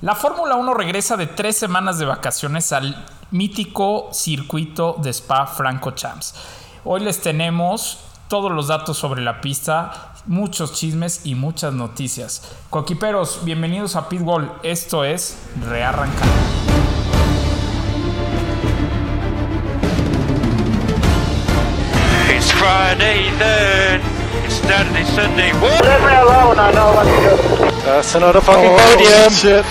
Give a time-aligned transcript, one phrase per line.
[0.00, 5.92] La Fórmula 1 regresa de tres semanas de vacaciones al mítico circuito de Spa Franco
[5.92, 6.34] Champs.
[6.84, 12.42] Hoy les tenemos todos los datos sobre la pista, muchos chismes y muchas noticias.
[12.70, 14.50] Coquiperos, bienvenidos a Pitbull.
[14.62, 16.28] Esto es Rearrancar.
[22.34, 24.00] It's Friday then.
[24.44, 25.52] It's Saturday, Sunday.
[25.60, 25.84] What?
[25.84, 27.32] Leave me alone, I know what to do.
[27.86, 29.30] That's another fucking Oh, podium.
[29.32, 29.64] shit.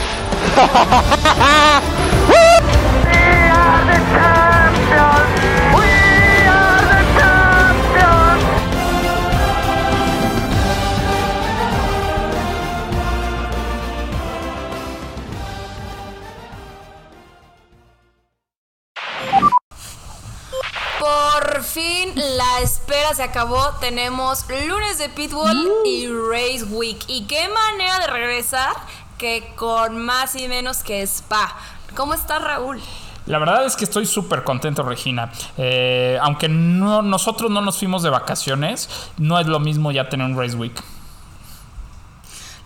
[20.99, 23.71] Por fin la espera se acabó.
[23.81, 27.03] Tenemos lunes de Pitbull y Race Week.
[27.07, 28.73] Y qué manera de regresar
[29.17, 31.55] que con más y menos que Spa.
[31.95, 32.81] ¿Cómo estás, Raúl?
[33.25, 35.31] La verdad es que estoy súper contento, Regina.
[35.57, 40.27] Eh, aunque no, nosotros no nos fuimos de vacaciones, no es lo mismo ya tener
[40.27, 40.75] un Race Week.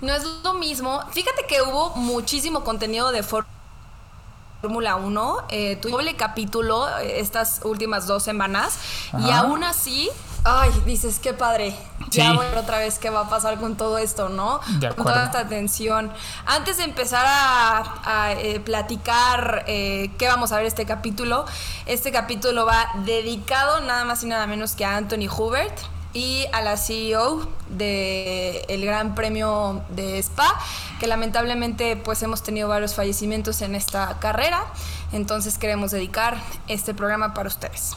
[0.01, 1.01] No es lo mismo.
[1.11, 5.37] Fíjate que hubo muchísimo contenido de Fórmula 1.
[5.49, 8.79] Eh, tu doble capítulo eh, estas últimas dos semanas.
[9.25, 10.09] Y aún así,
[10.43, 11.75] ay, dices, qué padre.
[12.11, 12.19] Sí.
[12.19, 14.59] Ya voy a ver otra vez qué va a pasar con todo esto, ¿no?
[14.79, 15.13] De Con acuerdo.
[15.13, 16.11] toda esta tensión.
[16.45, 21.45] Antes de empezar a, a, eh, platicar eh, qué vamos a ver este capítulo,
[21.85, 25.77] este capítulo va dedicado nada más y nada menos que a Anthony Hubert
[26.13, 30.59] y a la CEO del Gran Premio de Spa,
[30.99, 34.63] que lamentablemente pues hemos tenido varios fallecimientos en esta carrera,
[35.11, 36.37] entonces queremos dedicar
[36.67, 37.95] este programa para ustedes.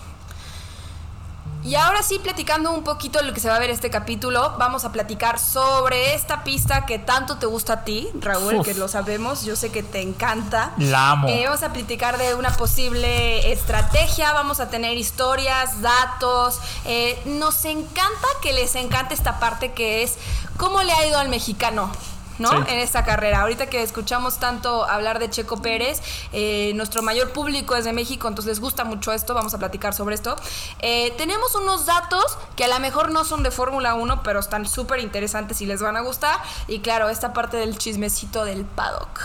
[1.65, 4.57] Y ahora sí, platicando un poquito de lo que se va a ver este capítulo,
[4.59, 8.67] vamos a platicar sobre esta pista que tanto te gusta a ti, Raúl, Uf.
[8.67, 10.73] que lo sabemos, yo sé que te encanta.
[10.79, 11.29] La amo.
[11.29, 16.59] Eh, vamos a platicar de una posible estrategia, vamos a tener historias, datos.
[16.85, 20.17] Eh, nos encanta que les encante esta parte que es
[20.57, 21.93] cómo le ha ido al mexicano.
[22.39, 22.51] ¿No?
[22.51, 22.57] Sí.
[22.69, 23.43] En esta carrera.
[23.43, 28.29] Ahorita que escuchamos tanto hablar de Checo Pérez, eh, nuestro mayor público es de México,
[28.29, 30.37] entonces les gusta mucho esto, vamos a platicar sobre esto.
[30.81, 34.67] Eh, tenemos unos datos que a lo mejor no son de Fórmula 1, pero están
[34.67, 36.39] súper interesantes y les van a gustar.
[36.69, 39.21] Y claro, esta parte del chismecito del paddock.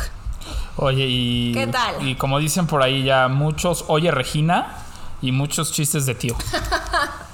[0.78, 1.54] Oye, y.
[1.54, 2.08] ¿Qué tal?
[2.08, 4.78] Y como dicen por ahí ya muchos, oye Regina,
[5.22, 6.36] y muchos chistes de tío.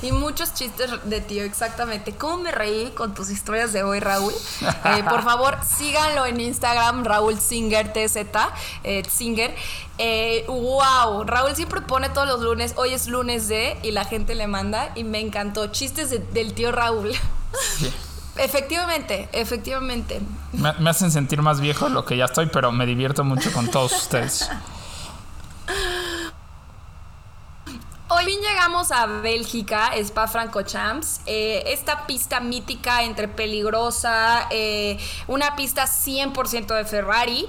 [0.00, 2.12] Y muchos chistes de tío, exactamente.
[2.14, 4.32] ¿Cómo me reí con tus historias de hoy, Raúl?
[4.62, 8.16] Eh, por favor, síganlo en Instagram, Raúl Singer TZ,
[8.84, 9.54] eh, Singer.
[9.98, 14.36] Eh, wow, Raúl siempre pone todos los lunes, hoy es lunes de, y la gente
[14.36, 15.66] le manda, y me encantó.
[15.68, 17.12] Chistes de- del tío Raúl.
[18.36, 20.20] Efectivamente, efectivamente.
[20.52, 23.68] Me, me hacen sentir más viejo lo que ya estoy, pero me divierto mucho con
[23.68, 24.48] todos ustedes.
[28.26, 34.98] Bien llegamos a Bélgica, Spa Francorchamps, eh, esta pista mítica entre peligrosa, eh,
[35.28, 37.46] una pista 100% de Ferrari,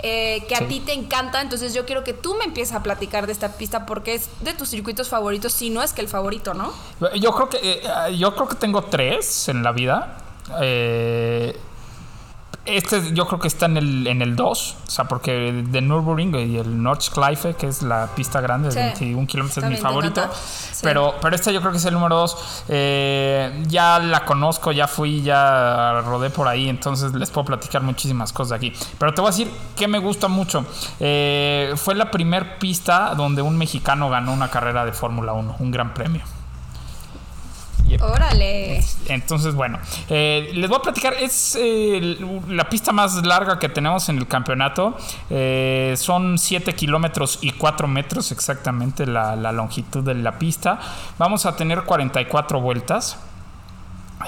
[0.00, 0.64] eh, que Sí.
[0.64, 3.52] a ti te encanta, entonces yo quiero que tú me empieces a platicar de esta
[3.56, 6.72] pista porque es de tus circuitos favoritos, si no es que el favorito, ¿no?
[7.18, 10.18] Yo creo que eh, yo creo que tengo tres en la vida.
[10.60, 11.58] Eh,
[12.64, 16.34] este yo creo que está en el en el 2, o sea, porque de Nürburgring
[16.34, 18.78] y el Nordschleife, que es la pista grande de Sí.
[19.04, 20.28] 21 kilómetros, es mi favorito.
[20.32, 20.80] Sí.
[20.82, 22.64] Pero, pero este yo creo que es el número 2.
[23.68, 28.52] ya la conozco, ya fui, ya rodé por ahí, entonces les puedo platicar muchísimas cosas
[28.52, 28.72] aquí.
[28.98, 30.64] Pero te voy a decir que me gusta mucho.
[31.00, 35.70] Eh, fue la primer pista donde un mexicano ganó una carrera de Fórmula 1, un
[35.70, 36.22] gran premio.
[38.00, 38.82] Órale.
[39.08, 44.08] Entonces, bueno, eh, les voy a platicar, es eh, la pista más larga que tenemos
[44.08, 44.96] en el campeonato.
[45.30, 50.78] Eh, son 7 kilómetros y 4 metros exactamente la, la longitud de la pista.
[51.18, 53.18] Vamos a tener 44 vueltas.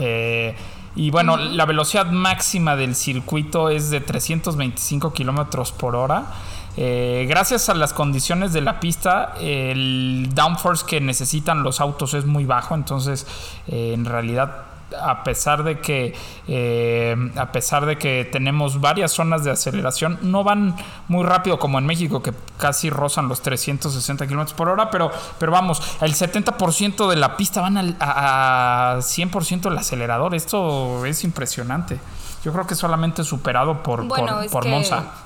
[0.01, 0.55] Eh,
[0.97, 6.27] y bueno, la velocidad máxima del circuito es de 325 kilómetros por hora.
[6.76, 12.26] Eh, gracias a las condiciones de la pista, el downforce que necesitan los autos es
[12.26, 13.26] muy bajo, entonces
[13.69, 14.65] eh, en realidad
[15.03, 16.15] a pesar de que
[16.47, 20.76] eh, a pesar de que tenemos varias zonas de aceleración no van
[21.09, 25.50] muy rápido como en México que casi rozan los 360 kilómetros por hora pero pero
[25.50, 30.35] vamos el 70% de la pista van al, a, a 100% el acelerador.
[30.35, 31.99] Esto es impresionante.
[32.44, 35.24] Yo creo que solamente superado por Bueno, por, por Monza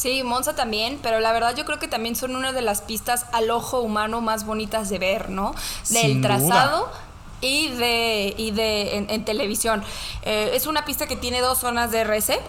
[0.00, 3.26] Sí, Monza también, pero la verdad yo creo que también son una de las pistas
[3.32, 5.54] al ojo humano más bonitas de ver, ¿no?
[5.90, 6.38] Del Sin duda.
[6.38, 6.90] trazado
[7.42, 9.84] y de, y de en, en televisión.
[10.22, 12.40] Eh, es una pista que tiene dos zonas de RC.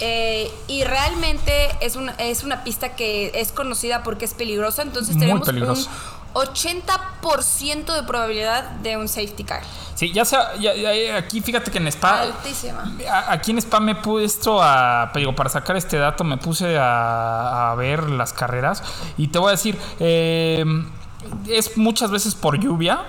[0.00, 5.16] Eh, y realmente es una, es una pista que es conocida porque es peligrosa, entonces
[5.16, 5.88] Muy tenemos un
[6.34, 9.62] 80% de probabilidad de un safety car.
[9.94, 12.90] Sí, ya sea, ya- ya- aquí fíjate que en Spa, Altísima.
[13.28, 17.72] aquí en Spa me puse esto a, digo, para sacar este dato me puse a,
[17.72, 18.82] a ver las carreras
[19.18, 20.64] y te voy a decir, eh,
[21.48, 23.00] es muchas veces por lluvia,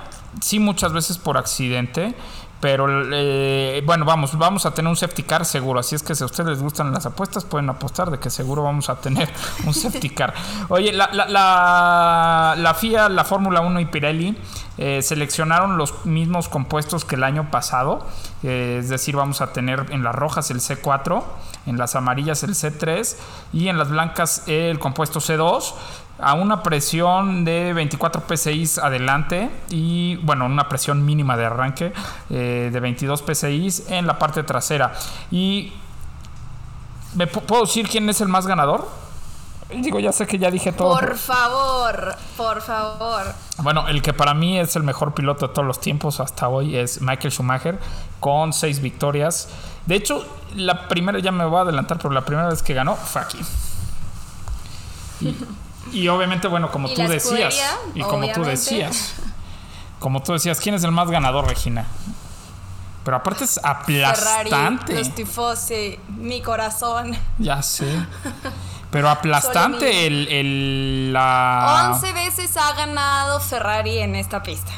[0.42, 2.14] sí muchas veces por accidente.
[2.62, 5.80] Pero eh, bueno, vamos, vamos a tener un safety car seguro.
[5.80, 8.62] Así es que si a ustedes les gustan las apuestas, pueden apostar de que seguro
[8.62, 9.30] vamos a tener
[9.66, 10.34] un safety car.
[10.70, 14.38] Oye, la, la, la, FIA, la Fórmula 1 y Pirelli
[14.78, 18.06] eh, seleccionaron los mismos compuestos que el año pasado.
[18.44, 21.24] Eh, es decir, vamos a tener en las rojas el C4,
[21.66, 23.16] en las amarillas el C3
[23.54, 25.74] y en las blancas el compuesto C2
[26.22, 31.94] a una presión de 24 PSI adelante y bueno, una presión mínima de arranque
[32.30, 34.94] eh, de 22 PSI en la parte trasera.
[35.32, 35.74] Y
[37.16, 38.88] ¿me pu- puedo decir quién es el más ganador?
[39.74, 40.94] Digo, ya sé que ya dije todo.
[41.00, 43.24] Por favor, por favor.
[43.60, 46.76] Bueno, el que para mí es el mejor piloto de todos los tiempos hasta hoy
[46.76, 47.80] es Michael Schumacher
[48.20, 49.48] con seis victorias.
[49.86, 50.26] De hecho,
[50.56, 53.40] la primera, ya me voy a adelantar, pero la primera vez que ganó fue aquí.
[55.22, 55.36] Y,
[55.92, 57.24] y obviamente, bueno, como tú decías,
[57.56, 58.50] escudería, y como tú obviamente.
[58.52, 59.14] decías,
[60.00, 61.86] como tú decías, ¿quién es el más ganador, Regina?
[63.04, 64.94] Pero aparte es Ferrari, aplastante.
[64.94, 67.18] los tifosi, mi corazón.
[67.40, 67.88] Ya sé.
[68.92, 74.72] Pero aplastante el, el- la 11 veces ha ganado Ferrari en esta pista.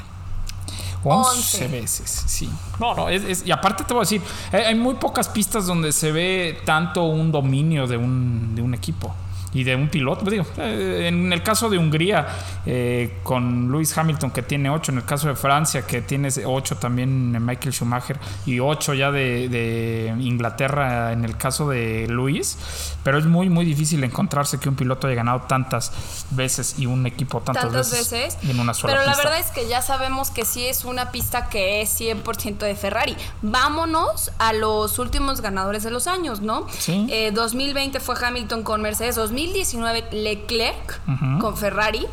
[1.03, 1.67] 11 11.
[1.67, 2.49] veces, sí.
[2.79, 4.21] No, no, es, es- y aparte te voy a decir,
[4.53, 8.73] hay, hay muy pocas pistas donde se ve tanto un dominio de un, de un
[8.73, 9.13] equipo
[9.53, 10.29] y de un piloto.
[10.29, 12.27] Digo, eh, en el caso de Hungría,
[12.65, 16.77] eh, con Lewis Hamilton que tiene 8, en el caso de Francia que tiene 8
[16.77, 22.57] también Michael Schumacher y 8 ya de, de Inglaterra en el caso de Lewis,
[23.03, 25.91] pero es muy, muy difícil encontrarse que un piloto haya ganado tantas
[26.31, 28.37] veces y un equipo tantas, tantas veces.
[28.43, 31.49] en una sola pero la verdad es que ya sabemos que sí es una pista
[31.49, 33.15] que es 100% de Ferrari.
[33.41, 36.67] Vámonos a los últimos ganadores de los años, ¿no?
[36.77, 37.07] Sí.
[37.09, 39.15] Eh, 2020 fue Hamilton con Mercedes,
[39.47, 41.39] 2019 Leclerc Ujú.
[41.39, 42.05] con Ferrari,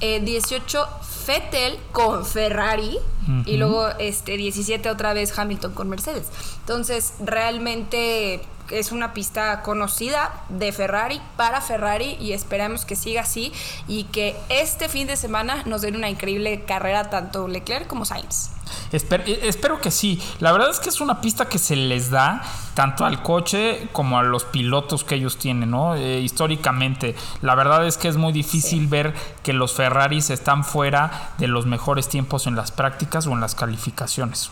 [0.00, 0.86] eh, 18
[1.26, 2.98] Vettel con Ferrari
[3.46, 6.26] y luego este 17 otra vez Hamilton con Mercedes.
[6.60, 8.40] Entonces, realmente
[8.70, 13.52] es una pista conocida de Ferrari para Ferrari y esperamos que siga así
[13.88, 18.50] y que este fin de semana nos den una increíble carrera tanto Leclerc como Sainz.
[18.92, 20.20] Eh, espero que sí.
[20.40, 22.42] La verdad es que es una pista que se les da
[22.74, 25.94] tanto al coche como a los pilotos que ellos tienen, ¿no?
[25.94, 27.14] Eh, históricamente.
[27.42, 31.66] La verdad es que es muy difícil ver que los Ferraris están fuera de los
[31.66, 34.50] mejores tiempos en las prácticas o en las calificaciones.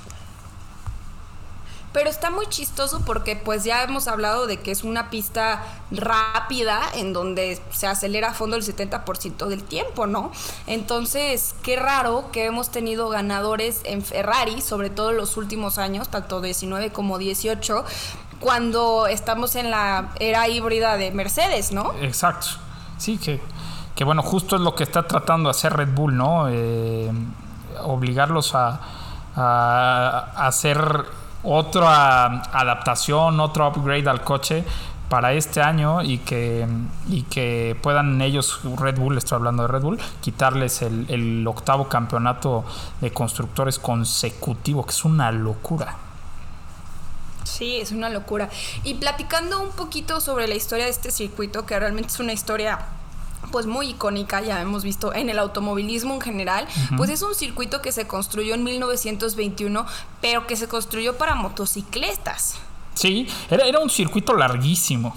[1.95, 5.63] Pero está muy chistoso porque pues ya hemos hablado de que es una pista
[5.93, 10.33] rápida en donde se acelera a fondo el 70% del tiempo, ¿no?
[10.67, 16.09] Entonces, qué raro que hemos tenido ganadores en Ferrari, sobre todo en los últimos años,
[16.09, 17.85] tanto 19 como 18,
[18.41, 21.95] cuando estamos en la era híbrida de Mercedes, ¿no?
[22.03, 22.49] Exacto.
[22.99, 23.41] Sí, que,
[23.95, 26.49] que bueno, justo es lo que está tratando de hacer Red Bull, ¿no?
[26.51, 27.11] Eh,
[27.83, 28.81] obligarlos a,
[29.37, 31.05] a- a hacer
[31.45, 34.65] otra adaptación, otro upgrade al coche
[35.09, 36.67] para este año y que,
[37.09, 42.65] y que puedan ellos, Red Bull, estoy hablando de Red Bull, quitarles el octavo campeonato
[43.01, 45.97] de constructores consecutivo, que es una locura.
[47.45, 48.49] Sí, es una locura.
[48.83, 52.81] Y platicando un poquito sobre la historia de este circuito, que realmente es una historia
[53.51, 57.83] pues muy icónica, ya hemos visto en el automovilismo en general, pues es un circuito
[57.83, 59.87] que se construyó en 1921,
[60.21, 62.57] pero que se construyó para motocicletas.
[62.95, 65.15] Sí, era, era un circuito larguísimo.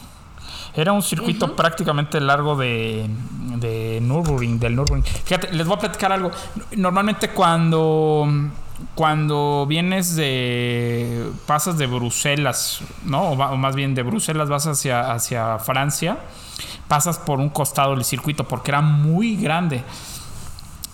[0.73, 3.09] Era un circuito prácticamente largo de,
[3.55, 5.03] de Nürburgring, del Nürburgring.
[5.03, 6.29] Fíjate, les voy a platicar algo.
[6.75, 8.27] Normalmente cuando,
[8.95, 11.29] cuando vienes de...
[11.45, 13.31] pasas de Bruselas, ¿no?
[13.31, 16.17] O, va- o más bien de Bruselas vas hacia, hacia Francia,
[16.87, 19.83] pasas por un costado del circuito porque era muy grande.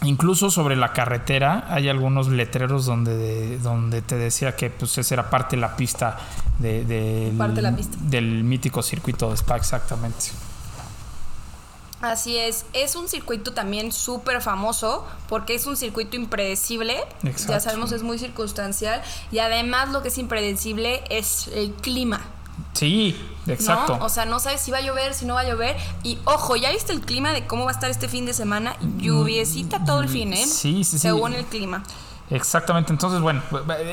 [0.03, 5.29] Incluso sobre la carretera hay algunos letreros donde, donde te decía que pues esa era
[5.29, 6.17] parte de la pista
[6.59, 7.97] de, Parte de la pista.
[8.01, 10.25] del mítico circuito de Spa, exactamente.
[12.03, 17.53] Así es, es un circuito también súper famoso porque es un circuito impredecible, Exacto.
[17.53, 22.19] ya sabemos es muy circunstancial y además lo que es impredecible es el clima.
[22.73, 23.15] Sí,
[23.47, 23.97] exacto.
[23.99, 24.05] ¿no?
[24.05, 25.77] O sea, no sabes si va a llover, si no va a llover.
[26.03, 28.75] Y ojo, ¿ya viste el clima de cómo va a estar este fin de semana?
[28.97, 30.45] Lluviecita todo el fin, ¿eh?
[30.45, 30.99] Sí, sí, sí.
[30.99, 31.83] Según el clima.
[32.33, 33.41] Exactamente, entonces bueno,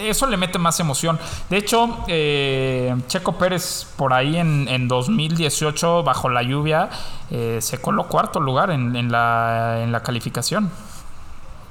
[0.01, 1.19] eso le mete más emoción.
[1.51, 6.89] De hecho, eh, Checo Pérez por ahí en, en 2018, bajo la lluvia,
[7.31, 10.71] eh, se coló cuarto lugar en, en la, en la calificación.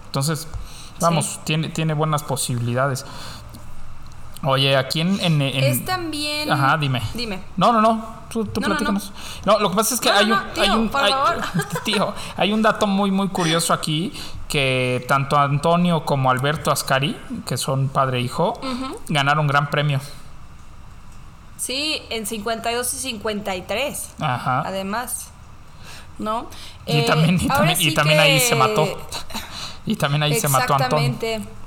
[0.05, 0.47] Entonces,
[0.99, 1.39] vamos, Sí.
[1.43, 3.05] tiene, tiene buenas posibilidades.
[4.43, 5.19] Oye, aquí en...
[5.19, 6.51] en- en- Es también.
[6.51, 7.01] Ajá, dime.
[7.13, 7.39] Dime.
[7.57, 8.19] No, no, no.
[8.29, 9.11] Tú, tú No, no, platícanos.
[9.43, 11.03] No, lo que pasa es que No, no, hay un, no, tío, hay un por
[11.03, 11.41] hay- favor.
[11.83, 14.13] tío, hay un dato muy muy curioso aquí
[14.47, 18.59] que tanto Antonio como Alberto Ascari, que son padre e hijo,
[19.09, 19.99] ganaron gran premio.
[21.57, 24.11] Sí, en 52 y 53.
[24.19, 24.61] Ajá.
[24.65, 25.31] Además.
[26.17, 26.47] ¿No?
[26.85, 28.87] Y Eh, también, y ahora también, y sí también ahí que- se mató.
[29.85, 31.07] Y también ahí se mató Antonio.
[31.07, 31.58] Exactamente.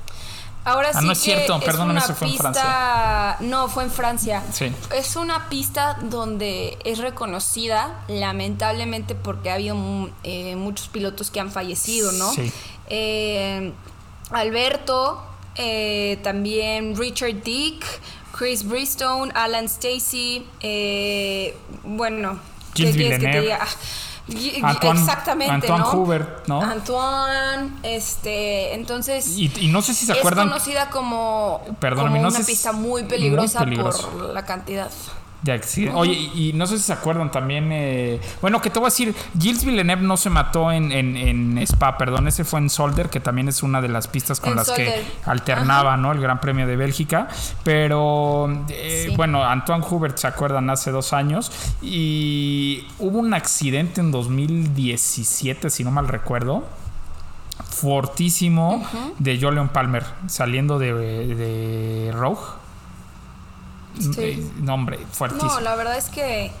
[0.65, 3.37] Ahora Ah, sí no es que cierto, perdóname, eso fue en pista...
[3.41, 4.41] No, fue en Francia.
[4.53, 4.71] Sí.
[4.95, 11.39] Es una pista donde es reconocida, lamentablemente, porque ha habido mu- eh, muchos pilotos que
[11.41, 12.31] han fallecido, ¿no?
[12.31, 12.51] Sí.
[12.87, 13.73] Eh,
[14.31, 15.21] Alberto,
[15.55, 17.85] eh, también Richard Dick,
[18.37, 22.39] Chris Bristone, Alan Stacy, eh, bueno,
[22.73, 23.41] ¿qué quieres que te Villeneuve.
[23.41, 23.67] diga?
[24.61, 25.91] Antoine- Exactamente, Antoine ¿no?
[25.91, 26.61] Hubert, ¿no?
[26.61, 32.29] Antoine, este, entonces Y, y no sé si se es acuerdan conocida como, como no
[32.29, 34.09] una pista muy muy peligrosa peligroso.
[34.09, 34.89] por la cantidad.
[35.43, 35.99] De accidentes.
[35.99, 37.69] Oye, y, y no sé si se acuerdan también.
[37.71, 41.57] eh, bueno, que te voy a decir, Gilles Villeneuve no se mató en, en, en
[41.59, 44.55] Spa, perdón, ese fue en Solder, que también es una de las pistas con En
[44.57, 46.11] las que alternaba, ¿no?
[46.13, 47.27] El Gran Premio de Bélgica.
[47.63, 49.15] Pero eh, Sí.
[49.17, 50.69] bueno, Antoine Hubert, ¿se acuerdan?
[50.69, 51.51] Hace dos años.
[51.81, 56.63] Y hubo un accidente en 2017, si no mal recuerdo.
[57.69, 58.83] Fortísimo
[59.19, 62.39] de Jolion Palmer saliendo de, de Rogue.
[63.99, 64.11] Sí.
[64.17, 65.51] Eh, No, hombre, fuertísimo.
[65.53, 66.51] No, la verdad es que.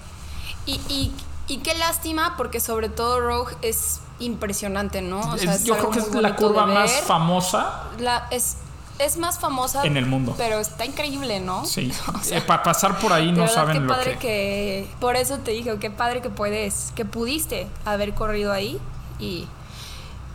[0.65, 1.11] Y, y,
[1.47, 5.19] y qué lástima, porque sobre todo Rogue es impresionante, ¿no?
[5.19, 7.83] O sea, Es- yo creo que es la curva más famosa.
[7.99, 8.57] La- es,
[8.99, 10.35] es más famosa En el mundo.
[10.37, 11.65] Pero está increíble, ¿no?
[11.65, 11.91] Sí.
[12.13, 14.19] O sea, para pasar por ahí no saben qué lo padre que...
[14.19, 14.89] que...
[14.99, 18.79] Por eso te dije, qué padre que puedes, que pudiste haber corrido ahí
[19.19, 19.47] y,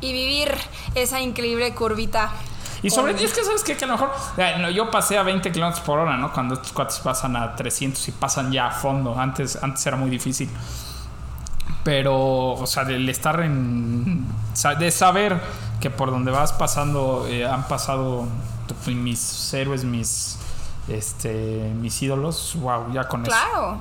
[0.00, 0.52] y vivir
[0.95, 2.33] esa increíble curvita.
[2.82, 3.76] Y sobre con- es que sabes qué?
[3.76, 4.11] que a lo mejor
[4.73, 6.32] yo pasé a 20 kilómetros por hora, ¿no?
[6.32, 9.18] Cuando estos cuates pasan a 300 y pasan ya a fondo.
[9.18, 10.49] Antes, antes era muy difícil.
[11.85, 14.26] Pero, o sea, del estar en.
[14.78, 15.40] de saber
[15.80, 18.26] que por donde vas pasando eh, han pasado
[18.85, 20.38] pues, mis héroes, mis.
[20.88, 23.30] Este, mis ídolos, wow, ya con eso.
[23.30, 23.78] Claro.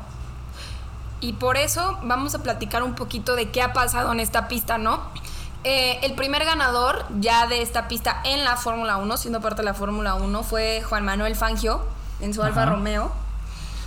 [1.21, 4.77] Y por eso vamos a platicar un poquito de qué ha pasado en esta pista,
[4.77, 4.99] ¿no?
[5.63, 9.65] Eh, el primer ganador ya de esta pista en la Fórmula 1, siendo parte de
[9.65, 11.81] la Fórmula 1, fue Juan Manuel Fangio
[12.21, 12.65] en su Alfa.
[12.65, 13.11] Romeo.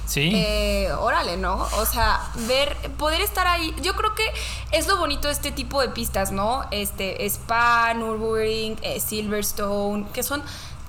[0.06, 0.32] Sí.
[0.34, 1.68] Eh, órale, ¿no?
[1.78, 3.72] O sea, ver, poder estar ahí.
[3.80, 4.24] Yo creo que
[4.72, 6.64] es lo bonito de este tipo de pistas, ¿no?
[6.72, 10.42] Este, Spa, Nürburgring, eh, Silverstone, que son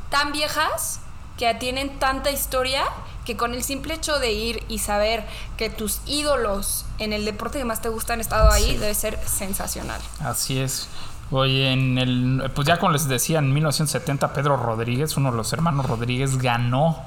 [0.10, 1.02] tan viejas
[1.38, 2.84] que tienen tanta historia
[3.26, 5.26] que con el simple hecho de ir y saber
[5.58, 8.78] que tus ídolos en el deporte que más te gusta han estado ahí Sí.
[8.78, 10.02] debe ser sensacional.
[10.20, 10.88] Así es.
[11.30, 15.54] Oye, en el, pues ya como les decía, en 1970 Pedro Rodríguez, uno de los
[15.54, 17.00] hermanos Rodríguez, ganó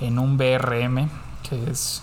[0.00, 1.08] en un BRM,
[1.48, 2.02] que es...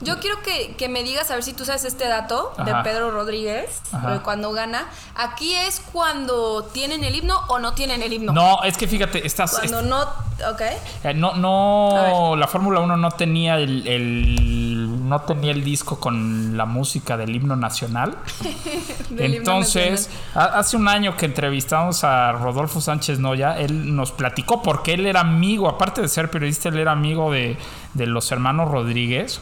[0.00, 2.74] Yo quiero que, que me digas, a ver si tú sabes este dato de.
[2.84, 4.84] Pedro Rodríguez, de cuando gana.
[5.14, 8.32] Aquí es cuando tienen el himno o no tienen el himno.
[8.32, 9.52] No, es que fíjate, estás...
[9.58, 10.60] Cuando no, ok.
[11.04, 16.56] Eh, No, no, la Fórmula 1 no tenía el, el- no tenía el disco con
[16.56, 18.16] la música del himno nacional.
[19.10, 24.12] Del himno Entonces, ha- hace un año que entrevistamos a Rodolfo Sánchez Noya, él nos
[24.12, 27.56] platicó porque él era amigo, aparte de ser periodista, él era amigo de,
[27.94, 29.40] de los hermanos Rodríguez.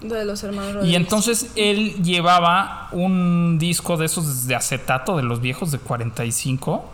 [0.00, 0.96] De los hermanos Y Rodríguez.
[1.00, 6.84] entonces él llevaba un disco de esos de acetato, de los viejos de 45.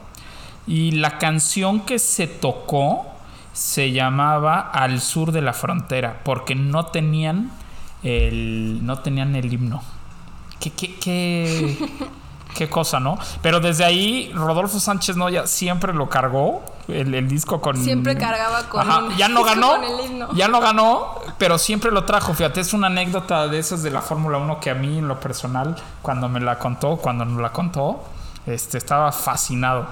[0.67, 3.07] Y la canción que se tocó
[3.53, 7.53] se llamaba Al sur de la frontera, porque no tenían
[8.03, 9.83] el, no tenían el himno.
[10.61, 11.79] ¿Qué, qué, qué,
[12.57, 13.19] qué cosa, ¿no?
[13.43, 17.77] Pero desde ahí Rodolfo Sánchez Noya siempre lo cargó, el, el disco con...
[17.83, 20.29] Siempre cargaba con Ajá, Ya no ganó, con el himno.
[20.35, 22.35] ya no ganó, pero siempre lo trajo.
[22.35, 25.21] Fíjate, es una anécdota de esas de la Fórmula 1 que a mí en lo
[25.21, 28.03] personal, cuando me la contó, cuando nos la contó,
[28.47, 29.87] este, estaba fascinado.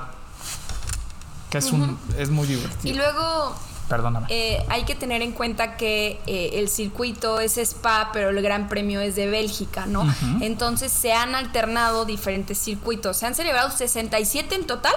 [1.50, 2.96] Que es, un, es muy Y divertido.
[2.96, 3.54] luego
[3.88, 4.26] Perdóname.
[4.30, 8.68] eh, hay que tener en cuenta que eh, el circuito es Spa, pero el Gran
[8.68, 10.04] Premio es de Bélgica, ¿no?
[10.40, 13.18] Entonces se han alternado diferentes circuitos.
[13.18, 14.94] Se han celebrado 67 en total,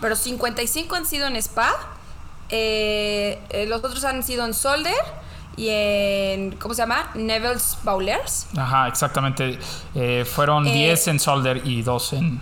[0.00, 1.70] pero 55 han sido en Spa.
[2.50, 4.94] eh, los otros han sido en Solder
[5.56, 7.10] y en, ¿cómo se llama?
[7.14, 8.46] Neville's Bowlers.
[8.56, 9.58] Ajá, exactamente.
[9.94, 12.40] Eh, fueron Eh, 10 en Solder y 2 en,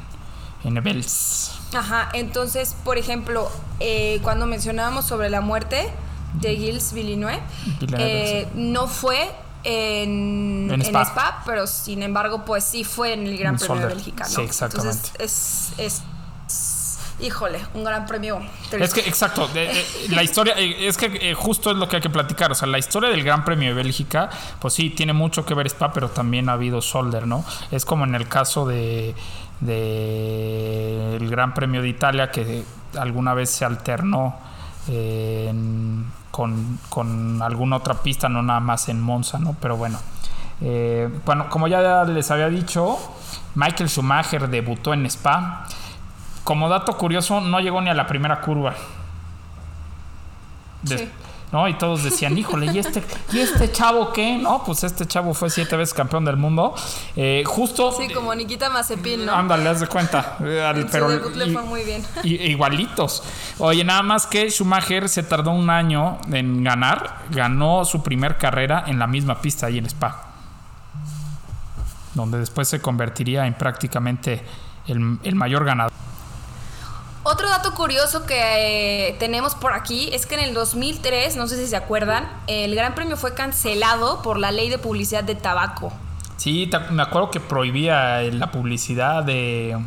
[0.65, 1.53] en Ebels.
[1.75, 3.51] Ajá, entonces, por ejemplo,
[3.81, 5.89] eh, cuando mencionábamos sobre la muerte
[6.35, 7.41] de Gilles Villeneuve,
[7.81, 9.31] Villeneuve, eh, no fue
[9.65, 11.03] en, En en Spa.
[11.03, 11.43] Spa.
[11.47, 13.97] pero sin embargo, pues sí fue en el Gran En Premio de Zolder.
[13.97, 14.31] Bélgica, ¿no?
[14.31, 14.97] Sí, exactamente.
[15.13, 16.03] Entonces, es, es, es-
[17.23, 18.41] híjole, un gran premio.
[18.73, 21.97] Es que, exacto, de- de- la historia, eh, es que eh, justo es lo que
[21.97, 22.53] hay que platicar.
[22.53, 24.29] O sea, la historia del Gran Premio de Bélgica,
[24.61, 27.45] pues sí, tiene mucho que ver Spa, pero también ha habido Solder, ¿no?
[27.71, 29.15] Es como en el caso de,
[29.61, 32.65] de el Gran Premio de Italia, que
[32.99, 34.37] alguna vez se alternó
[34.89, 39.55] eh, en- con, con alguna otra pista, no nada más en Monza, ¿no?
[39.61, 39.99] Pero bueno.
[40.65, 42.97] Eh, bueno, como ya les había dicho,
[43.57, 45.67] Michael Schumacher debutó en Spa.
[46.45, 48.75] Como dato curioso, no llegó ni a la primera curva.
[50.85, 51.09] Sí.
[51.53, 51.69] ¿No?
[51.69, 54.39] Y todos decían, híjole, ¿y este, ¿y este chavo qué?
[54.39, 56.75] No, pues este chavo fue siete veces campeón del mundo.
[57.15, 57.93] Eh, justo.
[57.93, 59.35] Sí, como Nikita Mazepin, ¿no?
[59.35, 60.37] Ándale, haz de cuenta.
[60.41, 62.03] Al- pero le fue muy bien.
[62.23, 63.23] y- igualitos.
[63.59, 67.19] Oye, nada más que Schumacher se tardó un año en ganar.
[67.31, 70.29] Ganó su primer carrera en la misma pista ahí en Spa.
[72.15, 74.43] Donde después se convertiría en prácticamente
[74.87, 75.92] el, el mayor ganador.
[77.73, 81.67] Dato curioso que eh, tenemos por aquí es que en el 2003, no sé si
[81.67, 85.91] se acuerdan, el Gran Premio fue cancelado por la ley de publicidad de tabaco.
[86.37, 89.79] Sí, me acuerdo que prohibía eh, la publicidad de,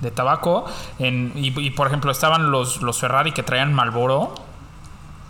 [0.00, 0.64] de tabaco.
[0.98, 4.34] En, y, y, por ejemplo, estaban los, los Ferrari que traían Malboro.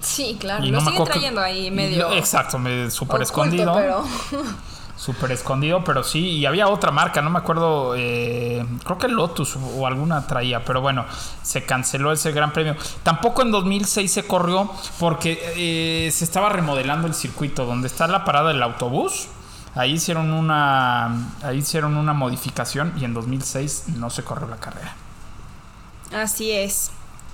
[0.00, 3.74] Sí, claro, Y lo no siguen que- trayendo ahí medio Exacto, me- súper escondido.
[3.74, 4.04] pero
[4.98, 6.18] Súper escondido, pero sí.
[6.18, 7.94] Y había otra marca, no me acuerdo.
[7.96, 11.06] eh, creo que Lotus o, alguna traía, pero bueno,
[11.42, 12.74] se canceló ese gran premio.
[13.04, 18.24] Tampoco en 2006 se corrió porque eh, se estaba remodelando el circuito donde está la
[18.24, 19.28] parada del autobús.
[19.76, 24.96] Ahí hicieron una, ahí hicieron una modificación y en 2006 no se corrió la carrera.
[26.12, 26.90] Así es.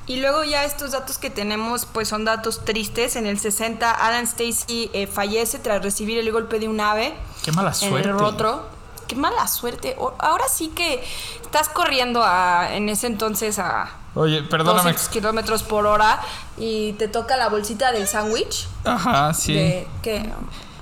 [0.07, 3.17] Y luego ya estos datos que tenemos pues son datos tristes.
[3.17, 7.53] En el 60 Alan Stacy eh, fallece tras recibir el golpe de un ave Qué
[7.53, 8.09] mala en suerte.
[8.09, 8.67] el rostro.
[9.09, 9.97] Qué mala suerte.
[10.19, 11.03] Ahora sí que
[11.43, 14.93] estás corriendo a, en ese entonces a Oye, perdóname.
[14.93, 16.21] 200 kilómetros por hora
[16.57, 18.69] y te toca la bolsita del sándwich.
[18.85, 19.55] Ajá, sí.
[19.55, 20.31] De que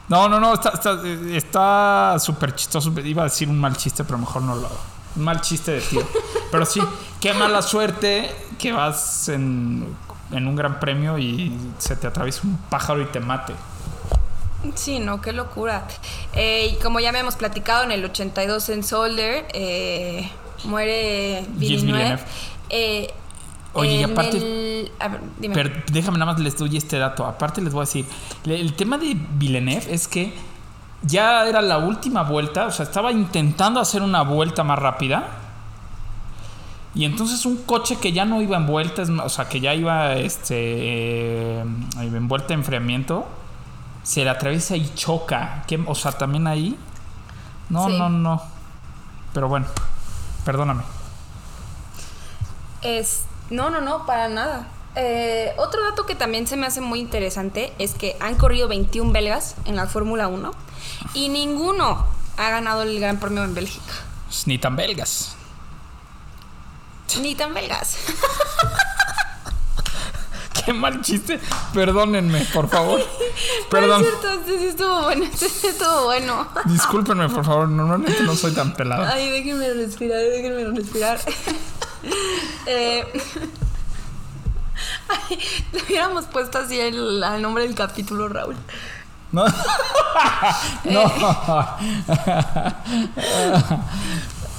[0.09, 1.01] No, no, no, está está
[1.33, 2.93] está súper chistoso.
[3.03, 4.81] Iba a decir un mal chiste, pero mejor no lo hago.
[5.17, 6.03] Mal chiste de tío.
[6.51, 6.81] Pero sí,
[7.21, 9.87] qué mala suerte que vas en,
[10.31, 13.55] en un gran premio y se te atraviesa un pájaro y te mate.
[14.75, 15.87] Sí, no, qué locura.
[16.35, 20.31] Eh, y como ya me hemos platicado en el 82 en Solder, eh,
[20.65, 22.21] muere Villeneuve.
[22.71, 23.13] Eh,
[23.75, 25.55] Oye, y aparte- el- a ver, dime.
[25.55, 27.25] Pero déjame nada más les doy este dato.
[27.27, 28.05] Aparte les voy a decir,
[28.45, 30.33] el tema de Villeneuve es que
[31.03, 35.25] ya era la última vuelta, o sea, estaba intentando hacer una vuelta más rápida.
[36.95, 40.13] Y entonces un coche que ya no iba en vueltas, o sea, que ya iba
[40.15, 41.65] este eh,
[41.97, 43.27] en vuelta de enfriamiento,
[44.03, 45.65] se le atraviesa y choca.
[45.67, 46.77] ¿Qué- o sea, también ahí.
[47.71, 47.99] No, Sí.
[47.99, 48.43] no, no.
[49.33, 49.65] Pero bueno,
[50.45, 50.83] perdóname.
[52.83, 54.67] Es, no, no, no, para nada.
[54.95, 59.11] Eh, otro dato que también se me hace muy interesante es que han corrido 21
[59.13, 60.53] belgas en la Fórmula 1
[61.15, 63.93] y ninguno ha ganado el Gran Premio en Bélgica.
[64.27, 65.35] Pues, Ni tan belgas.
[67.21, 67.97] Ni tan belgas.
[70.65, 71.41] Qué mal chiste.
[71.75, 73.01] Perdónenme, por favor.
[73.71, 74.03] Perdón.
[74.03, 76.49] No es cierto, sí estuvo bueno, sí estuvo bueno.
[76.67, 77.69] Discúlpenme, por favor.
[77.69, 79.05] Normalmente no soy tan pelado.
[79.13, 81.19] Ay, déjenme respirar, déjenme respirar.
[82.67, 83.05] eh,
[85.09, 85.39] ay,
[85.73, 88.57] le hubiéramos puesto así el, al nombre del capítulo, Raúl.
[89.33, 89.45] No.
[90.85, 91.03] no.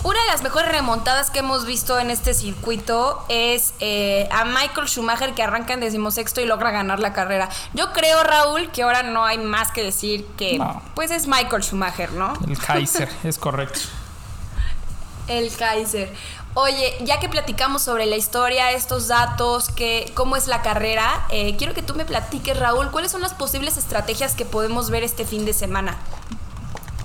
[0.03, 4.87] Una de las mejores remontadas que hemos visto en este circuito es eh, a Michael
[4.89, 7.47] Schumacher que arranca en decimosexto y logra ganar la carrera.
[7.73, 10.81] Yo creo, Raúl, que ahora no hay más que decir que No.
[10.93, 12.33] pues es Michael Schumacher, ¿no?
[12.45, 13.79] El Kaiser, es correcto.
[15.29, 16.13] El Kaiser.
[16.55, 21.55] Oye, ya que platicamos sobre la historia, estos datos, que, cómo es la carrera, eh,
[21.57, 25.25] quiero que tú me platiques, Raúl, cuáles son las posibles estrategias que podemos ver este
[25.25, 25.97] fin de semana.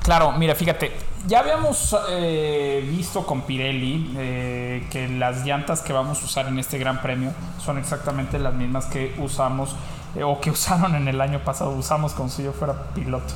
[0.02, 0.94] Claro, mira, fíjate,
[1.26, 6.58] ya habíamos eh, visto con Pirelli eh, que las llantas que vamos a usar en
[6.58, 7.32] este Gran Premio
[7.64, 9.74] son exactamente las mismas que usamos
[10.22, 13.32] o que usaron en el año pasado, usamos como si yo fuera piloto.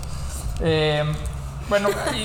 [1.68, 2.24] Bueno, y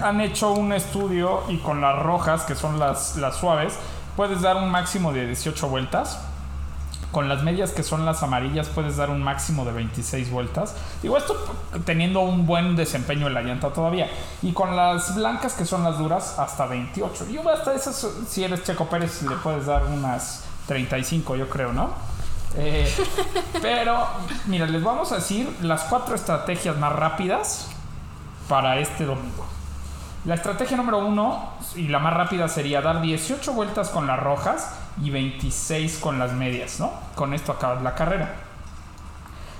[0.00, 3.74] han, hecho un estudio y con las rojas, que son las, las suaves,
[4.16, 6.20] puedes dar un máximo de 18 vueltas.
[7.10, 10.74] Con las medias que son las amarillas puedes dar un máximo de 26 vueltas.
[11.02, 11.36] Digo, esto
[11.84, 14.08] teniendo un buen desempeño en la llanta todavía.
[14.40, 17.28] Y con las blancas que son las duras hasta 28.
[17.28, 21.90] Yo hasta esas, si eres Checo Pérez, le puedes dar unas 35, yo creo, ¿no?
[22.56, 22.90] Eh,
[23.62, 24.06] pero,
[24.46, 27.68] mira, les vamos a decir las cuatro estrategias más rápidas
[28.48, 29.51] para este domingo.
[30.24, 34.72] La estrategia número uno y la más rápida sería dar 18 vueltas con las rojas
[35.02, 36.92] y 26 con las medias, ¿no?
[37.16, 38.32] Con esto acabas la carrera.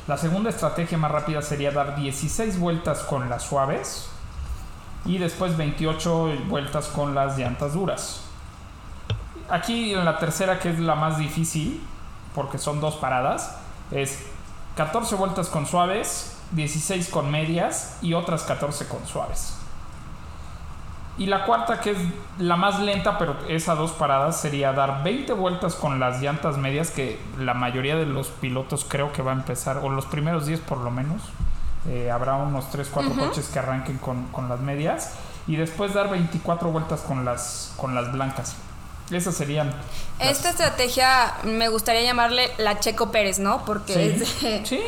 [0.06, 4.08] La segunda estrategia más rápida sería dar 16 vueltas con las suaves
[5.04, 8.20] y después 28 vueltas con las llantas duras.
[9.50, 11.82] Aquí en la tercera, que es la más difícil,
[12.36, 13.56] porque son dos paradas,
[13.90, 14.26] es
[14.76, 19.61] 14 vueltas con suaves, 16 con medias y otras 14 con suaves.
[21.18, 21.98] Y la cuarta, que es
[22.38, 26.56] la más lenta, pero es a dos paradas, sería dar 20 vueltas con las llantas
[26.56, 30.46] medias, que la mayoría de los pilotos creo que va a empezar, o los primeros
[30.46, 31.20] 10 por lo menos.
[31.88, 35.12] Eh, habrá unos 3, 4 coches que arranquen con, con las medias.
[35.46, 38.54] Y después dar 24 vueltas con las, con las blancas.
[39.10, 39.74] Esas serían.
[40.18, 43.64] las- Esta estrategia me gustaría llamarle la Checo Pérez, ¿no?
[43.64, 44.80] Porque Sí, es de, sí,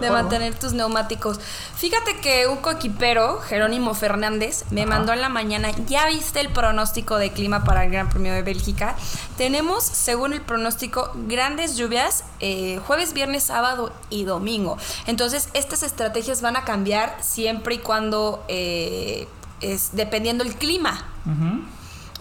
[0.00, 1.40] de mantener tus neumáticos.
[1.76, 4.90] Fíjate que un coequipero, Jerónimo Fernández, me Ajá.
[4.90, 8.42] mandó en la mañana, ¿ya viste el pronóstico de clima para el Gran Premio de
[8.42, 8.96] Bélgica?
[9.36, 14.78] Tenemos, según el pronóstico, grandes lluvias eh, jueves, viernes, sábado y domingo.
[15.06, 19.28] Entonces, estas estrategias van a cambiar siempre y cuando, eh,
[19.60, 21.06] es dependiendo el clima.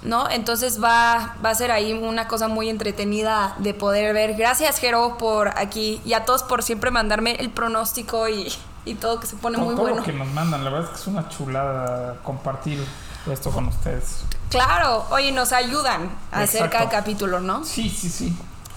[0.01, 0.29] ¿No?
[0.29, 4.35] Entonces va, va a ser ahí una cosa muy entretenida de poder ver.
[4.35, 8.51] Gracias, Jero, por aquí y a todos por siempre mandarme el pronóstico y,
[8.85, 9.97] y todo que se pone Todo, muy todo bueno.
[9.97, 12.83] lo que nos mandan, la verdad es que es una chulada compartir
[13.31, 14.21] esto con ustedes.
[14.49, 17.63] Claro, oye, nos ayudan a hacer cada capítulo, ¿no?
[17.63, 18.33] Sí, sí, sí.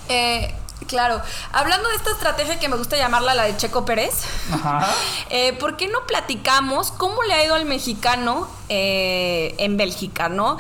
[0.09, 0.55] Eh,
[0.89, 4.87] claro, hablando de esta estrategia que me gusta llamarla la de Checo Pérez, Ajá.
[5.31, 10.59] eh, ¿por qué no platicamos cómo le ha ido al mexicano eh, en Bélgica, no?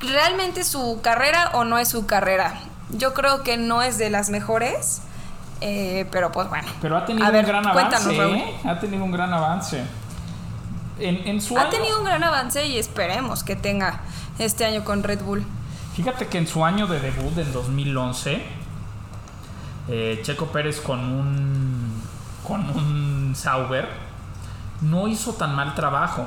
[0.00, 2.54] ¿Realmente su carrera o no es su carrera?
[2.90, 5.02] Yo creo que no es de las mejores,
[5.60, 6.68] eh, pero pues bueno.
[6.82, 8.16] Pero ha tenido A ver, un gran avance.
[8.16, 8.54] ¿eh?
[8.64, 9.82] Ha tenido un gran avance.
[10.98, 14.00] En, en su Ha año- tenido un gran avance y esperemos que tenga
[14.38, 15.44] este año con Red Bull.
[15.94, 18.42] Fíjate que en su año de debut, en 2011,
[19.88, 22.02] eh, Checo Pérez con un,
[22.46, 23.88] con un Sauber
[24.82, 26.26] no hizo tan mal trabajo.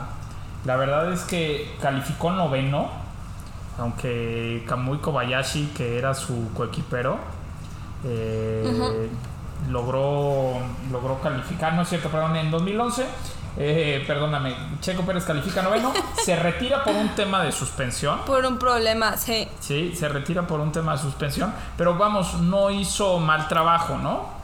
[0.66, 2.90] La verdad es que calificó noveno,
[3.80, 7.18] aunque Kamui Kobayashi, que era su coequipero,
[8.04, 9.10] eh,
[9.70, 10.54] logró,
[10.92, 13.06] logró calificar, no es cierto, perdón, en 2011,
[13.58, 15.92] eh, perdóname, Checo Pérez califica noveno,
[16.24, 18.20] se retira por un tema de suspensión.
[18.26, 19.48] Por un problema, sí.
[19.60, 24.39] Sí, se retira por un tema de suspensión, pero vamos, no hizo mal trabajo, ¿no?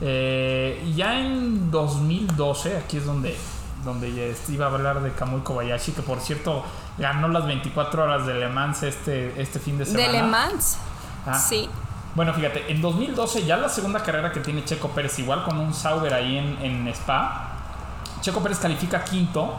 [0.00, 3.36] Eh, ya en 2012, aquí es donde,
[3.84, 6.64] donde iba a hablar de Kamui Kobayashi, que por cierto
[6.98, 10.06] ganó las 24 horas de Le Mans este, este fin de semana.
[10.06, 10.78] De Le Mans.
[11.26, 11.34] Ah.
[11.34, 11.68] Sí.
[12.14, 15.72] Bueno, fíjate, en 2012 ya la segunda carrera que tiene Checo Pérez, igual con un
[15.72, 17.50] Sauber ahí en, en Spa,
[18.20, 19.54] Checo Pérez califica quinto,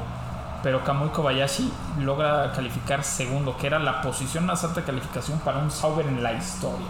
[0.62, 5.60] pero Kamui Kobayashi logra calificar segundo, que era la posición más alta de calificación para
[5.60, 6.88] un Sauber en la historia.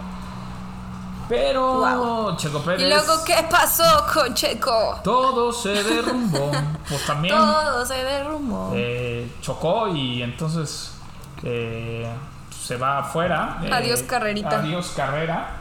[1.32, 2.36] Pero Wow.
[2.36, 2.82] Checo Pérez...
[2.82, 5.00] Y luego, ¿qué pasó con Checo?
[5.02, 6.50] Todo se derrumbó.
[6.86, 8.72] Pues también Todo se derrumbó.
[8.74, 10.94] eh, chocó y entonces
[11.42, 12.06] eh,
[12.50, 13.60] se va afuera.
[13.62, 14.58] Eh, Adiós, carrerita.
[14.58, 15.56] Adiós carrera.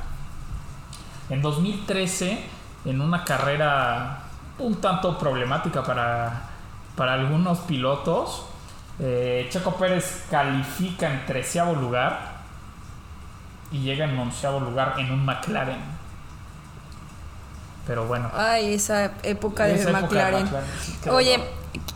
[1.30, 2.44] En 2013,
[2.84, 4.24] en una carrera
[4.60, 6.50] un tanto problemática para,
[6.98, 8.44] para algunos pilotos,
[9.00, 12.31] Checo Pérez califica en treceavo lugar
[13.72, 15.80] y llega en onceavo lugar en un McLaren.
[17.88, 18.30] Pero bueno.
[18.34, 20.48] Ay, esa época de McLaren.
[20.82, 21.40] Sí, Oye,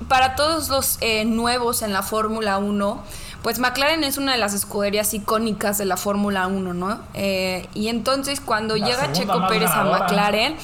[0.07, 3.03] para todos los eh, nuevos en la Fórmula 1,
[3.43, 6.99] pues McLaren es una de las escuderías icónicas de la Fórmula 1, ¿no?
[7.13, 10.57] Eh, y entonces cuando La llega Checo Pérez a McLaren,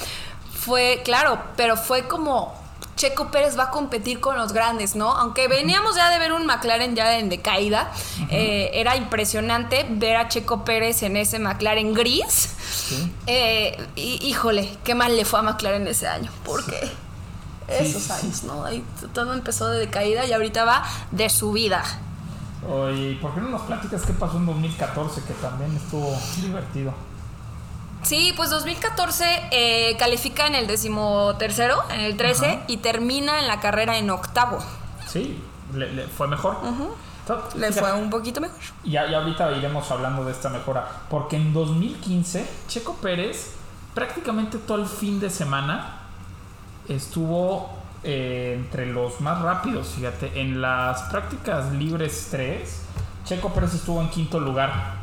[0.54, 2.61] fue, claro, pero fue como
[2.96, 5.12] Checo Pérez va a competir con los grandes, ¿no?
[5.12, 7.92] Aunque veníamos ya de ver un McLaren ya en decaída,
[8.30, 12.50] eh, era impresionante ver a Checo Pérez en ese McLaren gris.
[12.72, 13.12] Sí.
[13.28, 16.30] Eh, y- híjole, qué mal le fue a McLaren ese año.
[16.46, 16.92] Porque
[17.68, 18.12] esos sí.
[18.12, 18.66] años, ¿no?
[18.66, 21.84] Ahí todo empezó de decaída y ahorita va de subida.
[22.70, 25.22] Oye, ¿por qué no nos platicas qué pasó en 2014?
[25.24, 26.94] Que también estuvo divertido.
[28.04, 32.60] Sí, pues 2014 eh, califica en el decimotercero, en el 13, Ajá.
[32.68, 34.60] y termina en la carrera en octavo.
[35.08, 35.42] Sí,
[35.74, 36.58] le, le fue mejor.
[37.22, 38.58] Entonces, Le fue un poquito mejor.
[38.84, 40.88] Y ya, ya ahorita iremos hablando de esta mejora.
[41.10, 43.52] Porque en 2015, Checo Pérez
[43.94, 45.98] prácticamente todo el fin de semana
[46.88, 47.70] estuvo
[48.04, 50.42] eh, entre los más rápidos, fíjate.
[50.42, 52.82] En las prácticas libres 3,
[53.26, 55.01] Checo Pérez estuvo en quinto lugar.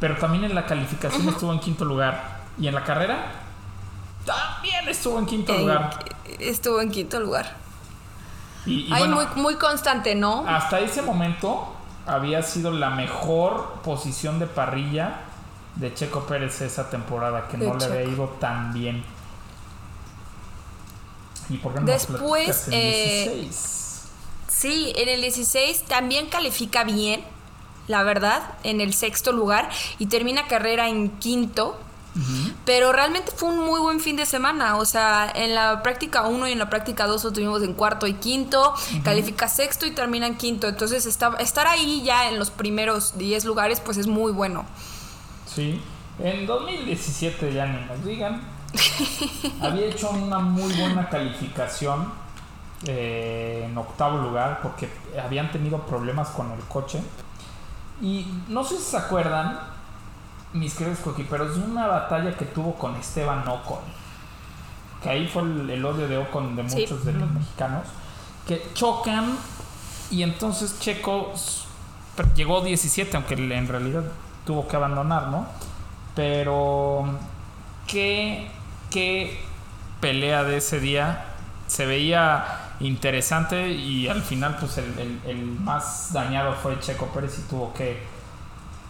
[0.00, 2.38] Pero también en la calificación estuvo en quinto lugar.
[2.58, 3.32] Y en la carrera
[4.24, 5.90] también estuvo en quinto En- lugar.
[6.38, 7.56] estuvo en quinto lugar.
[8.66, 10.44] Y, y Ay, bueno, muy, muy constante, ¿no?
[10.46, 11.72] hasta ese momento
[12.06, 15.20] había sido la mejor posición de parrilla
[15.76, 19.04] de Checo Pérez esa temporada, que De no le había ido tan bien.
[21.48, 24.08] ¿Y por qué no Después, el eh, 16?
[24.48, 27.24] Sí, en el 16 también califica bien,
[27.88, 31.78] la verdad, en el sexto lugar y termina carrera en quinto.
[32.64, 34.76] Pero realmente fue un muy buen fin de semana.
[34.76, 38.08] O sea, en la práctica 1 y en la práctica 2 lo tuvimos en cuarto
[38.08, 38.74] y quinto.
[39.04, 40.66] Califica sexto y termina en quinto.
[40.66, 44.64] Entonces, está- estar ahí ya en los primeros 10 lugares, pues es muy bueno.
[45.46, 45.80] Sí.
[46.18, 48.42] En 2017 ya ni nos digan.
[49.62, 52.12] Había hecho una muy buena calificación
[52.86, 54.88] eh, en octavo lugar porque
[55.22, 57.00] habían tenido problemas con el coche.
[58.00, 59.58] Y no sé si se acuerdan,
[60.52, 63.80] mis queridos coquiperos, de una batalla que tuvo con Esteban Ocon.
[65.02, 66.80] Que ahí fue el, el odio de Ocon de Sí.
[66.80, 67.86] muchos de los mexicanos.
[68.46, 69.36] Que chocan
[70.10, 71.32] y entonces Checo
[72.34, 74.04] llegó 17, aunque en realidad
[74.46, 75.46] tuvo que abandonar, ¿no?
[76.14, 77.04] Pero
[77.86, 78.50] qué,
[78.90, 79.40] qué
[80.00, 81.24] pelea de ese día.
[81.66, 87.38] Se veía interesante y al final pues el, el- el más dañado fue Checo Pérez
[87.38, 88.02] y tuvo que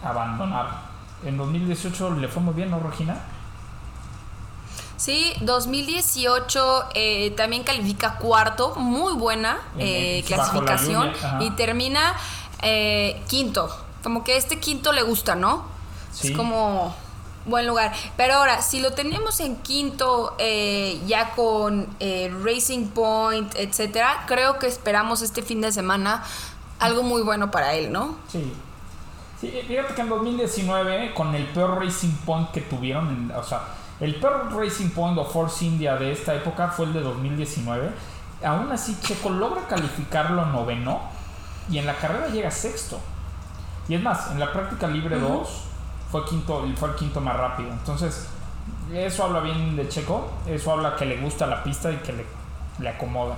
[0.03, 0.87] abandonar.
[1.25, 3.17] En 2018 le fue muy bien, ¿no, Regina?
[4.97, 12.15] Sí, 2018 eh, también califica cuarto, muy buena En- eh, clasificación lluvia, y termina
[12.61, 13.69] eh, quinto.
[14.03, 15.65] Como que este quinto le gusta, ¿no?
[16.11, 16.31] Sí.
[16.31, 16.93] Es como
[17.45, 17.93] buen lugar.
[18.17, 24.59] Pero ahora, si lo tenemos en quinto eh, ya con eh, Racing Point, etcétera, creo
[24.59, 26.23] que esperamos este fin de semana
[26.79, 28.15] algo muy bueno para él, ¿no?
[28.31, 28.53] Sí.
[29.41, 33.61] Sí, fíjate que en 2019, con el peor Racing Point que tuvieron, en- o sea,
[34.01, 37.89] el peor Racing Point o Force India de esta época fue el de 2019.
[38.43, 41.01] Aún así, Checo logra calificarlo noveno
[41.71, 42.99] y en la carrera llega sexto.
[43.87, 45.49] Y es más, en la práctica libre 2
[46.11, 47.69] fue, quinto, fue el quinto más rápido.
[47.71, 48.27] Entonces,
[48.93, 52.25] eso habla bien de Checo, eso habla que le gusta la pista y que le,
[52.79, 53.35] le acomoda.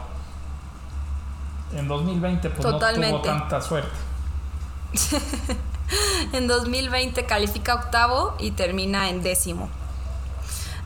[1.73, 3.09] En 2020, pues no Totalmente.
[3.09, 3.91] tuvo tanta suerte.
[6.31, 9.69] En 2020 califica octavo y termina en décimo.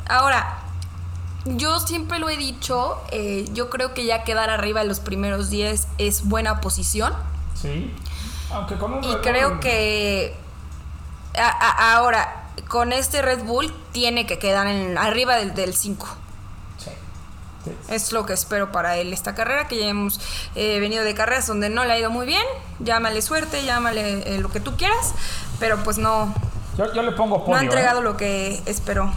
[0.08, 0.60] Ahora,
[1.46, 5.52] yo siempre lo he dicho, eh, yo creo que ya quedar arriba de los primeros
[5.52, 7.14] 10 es buena posición.
[7.54, 7.94] Sí.
[8.52, 10.36] Aunque con un Y creo que
[11.38, 16.08] a- a- ahora, con este Red Bull, tiene que quedar en, arriba del 5.
[16.78, 16.90] Sí.
[17.64, 17.72] Sí.
[17.90, 20.20] Es lo que espero para él esta carrera, que ya hemos
[20.56, 22.44] eh, venido de carreras donde no le ha ido muy bien.
[22.80, 25.14] Llámale suerte, llámale eh, lo que tú quieras,
[25.60, 26.34] pero pues no,
[26.78, 27.54] Yo, yo le pongo podio.
[27.54, 28.04] no ha entregado ¿eh?
[28.04, 29.12] lo que esperó.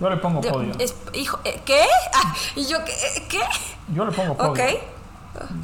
[0.00, 0.72] Yo le pongo Yo- podio.
[0.78, 1.84] es- hijo, ¿qué?
[2.14, 2.92] Ah, ¿Y yo qué?
[3.30, 3.40] ¿Qué?
[3.94, 4.50] Yo le pongo podio.
[4.52, 4.60] Ok,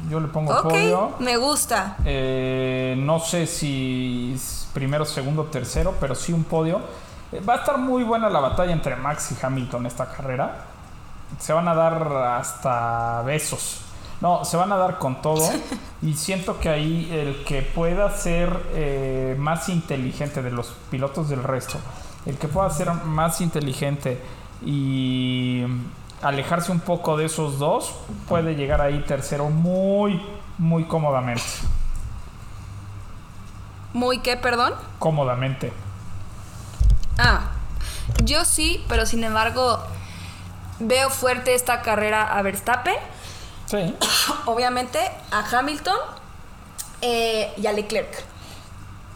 [0.09, 1.15] Yo le pongo ok, podio.
[1.19, 1.97] me gusta.
[2.05, 4.35] Eh, no sé si
[4.73, 6.81] primero, segundo, tercero, pero sí un podio.
[7.31, 10.65] Eh, va a estar muy buena la batalla entre Max y Hamilton esta carrera.
[11.39, 12.07] Se van a dar
[12.37, 13.81] hasta besos.
[14.21, 15.49] No, se van a dar con todo.
[16.01, 21.43] y siento que ahí el que pueda ser eh, más inteligente de los pilotos del
[21.43, 21.77] resto,
[22.25, 24.21] el que pueda ser más inteligente
[24.65, 25.63] y
[26.21, 27.93] alejarse un poco de esos dos,
[28.29, 30.21] puede llegar ahí tercero muy,
[30.57, 31.43] muy cómodamente.
[33.93, 34.73] ¿Muy qué, perdón?
[34.99, 35.71] Cómodamente.
[37.17, 37.51] Ah,
[38.23, 39.79] yo sí, pero sin embargo
[40.79, 42.95] veo fuerte esta carrera a Verstappen,
[43.65, 43.95] Sí.
[44.45, 44.99] obviamente
[45.31, 45.97] a Hamilton
[47.01, 48.23] eh, y a Leclerc.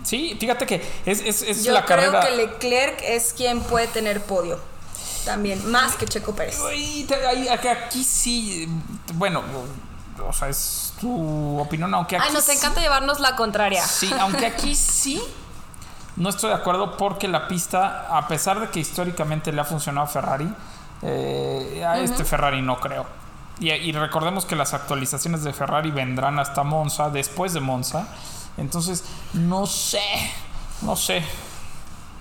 [0.03, 2.21] Sí, fíjate que es, es, es Yo la creo carrera.
[2.21, 4.59] que Leclerc es quien puede tener podio.
[5.25, 6.57] También, más que Checo Pérez.
[6.61, 7.05] Uy,
[7.69, 8.69] aquí sí.
[9.15, 9.43] Bueno,
[10.25, 12.25] o sea, es tu opinión, aunque aquí.
[12.27, 13.83] Ay, nos sí- encanta llevarnos la contraria.
[13.85, 15.21] Sí, aunque aquí sí.
[16.15, 20.07] No estoy de acuerdo porque la pista, a pesar de que históricamente le ha funcionado
[20.07, 20.49] a Ferrari,
[21.03, 23.05] eh, a este Ferrari no creo.
[23.59, 28.07] Y, y recordemos que las actualizaciones de Ferrari vendrán hasta Monza, después de Monza.
[28.57, 30.01] Entonces, no sé,
[30.81, 31.23] no sé.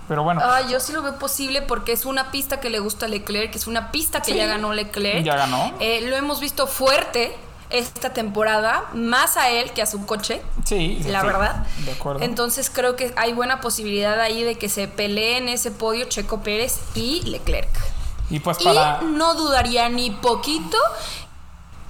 [0.09, 3.07] Pero bueno, Ay, yo sí lo veo posible porque es una pista que le gusta
[3.07, 4.37] a Leclerc, es una pista que Sí.
[4.39, 5.25] ya ganó Leclerc.
[5.25, 5.73] Ya ganó.
[5.81, 7.37] Eh, lo hemos visto fuerte
[7.71, 10.43] esta temporada, más a él que a su coche.
[10.65, 11.67] sí, la sí, verdad.
[11.85, 12.23] De acuerdo.
[12.23, 16.79] Entonces creo que hay buena posibilidad ahí de que se peleen ese podio Checo Pérez
[16.95, 17.69] y Leclerc.
[18.31, 19.01] Y pues Y para.
[19.03, 20.79] no dudaría ni poquito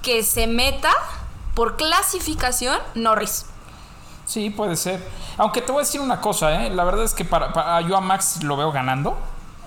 [0.01, 0.91] que se meta
[1.55, 3.45] por clasificación Norris.
[4.25, 5.01] Sí, puede ser.
[5.37, 6.69] Aunque te voy a decir una cosa, ¿eh?
[6.69, 9.17] La verdad es que para, para- yo a Max lo veo ganando.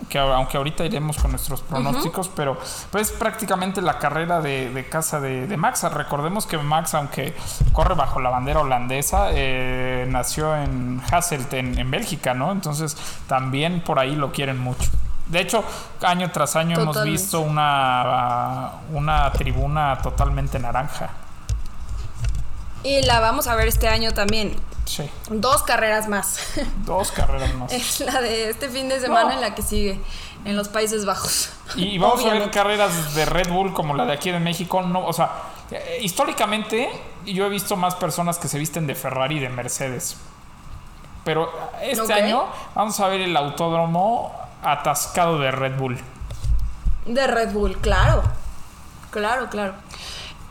[0.09, 2.59] Que, aunque ahorita iremos con nuestros pronósticos, pero
[2.91, 5.85] pues prácticamente la carrera de, de casa de, de Max.
[5.93, 7.37] Recordemos que Max, aunque
[7.73, 12.51] corre bajo la bandera holandesa, eh, nació en Hasselt, en, en Bélgica, ¿no?
[12.51, 12.97] Entonces
[13.29, 14.91] también por ahí lo quieren mucho.
[15.27, 15.63] De hecho,
[16.03, 21.11] año tras año hemos visto una, una tribuna totalmente naranja.
[22.83, 24.57] Y la vamos a ver este año también.
[24.87, 26.39] Sí, Dos carreras más.
[26.85, 27.73] dos carreras más.
[27.73, 29.33] es la de este fin de semana No.
[29.35, 30.01] en la que sigue,
[30.45, 31.51] en los Países Bajos.
[31.77, 34.83] Y vamos a ver carreras de Red Bull como la de aquí de México.
[34.83, 35.31] No, o sea,
[35.71, 36.91] eh, históricamente
[37.25, 40.17] yo he visto más personas que se visten de Ferrari y de Mercedes.
[41.25, 46.01] Pero este año vamos a ver el autódromo atascado de Red Bull.
[47.07, 48.23] De Red Bull, claro.
[49.11, 49.75] Claro, claro.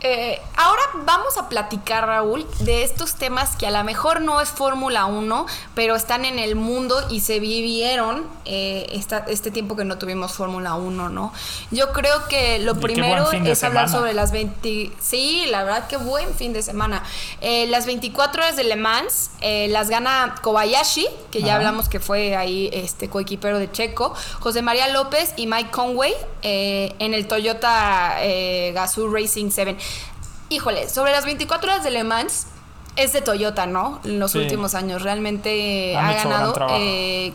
[0.02, 4.48] Eh, ahora vamos a platicar, Raúl, de estos temas que a lo mejor no es
[4.48, 9.84] Fórmula 1, pero están en el mundo y se vivieron eh, esta- este tiempo que
[9.84, 11.34] no tuvimos Fórmula 1, ¿no?
[11.70, 13.88] Yo creo que lo Y primero es hablar semana.
[13.88, 14.90] sobre las 20...
[15.00, 17.02] Sí, la verdad, qué buen fin de semana.
[17.42, 21.56] Eh, las 24 horas de Le Mans eh, las gana Kobayashi, que ya Ajá.
[21.56, 27.12] hablamos que fue ahí este coequipero de Checo, José María López y Mike Conway en
[27.12, 28.16] el Toyota
[28.72, 29.76] Gazoo Racing 7.
[30.50, 32.46] Híjole, sobre las 24 horas de Le Mans
[32.96, 34.00] es de Toyota, ¿no?
[34.04, 34.38] En los Sí.
[34.38, 36.54] últimos años realmente Han ha ganado.
[36.70, 37.32] eh,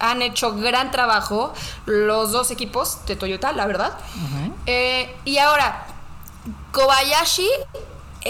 [0.00, 1.52] han hecho gran trabajo
[1.86, 3.98] los dos equipos de Toyota, la verdad.
[4.66, 5.86] Eh, y ahora,
[6.72, 7.48] Kobayashi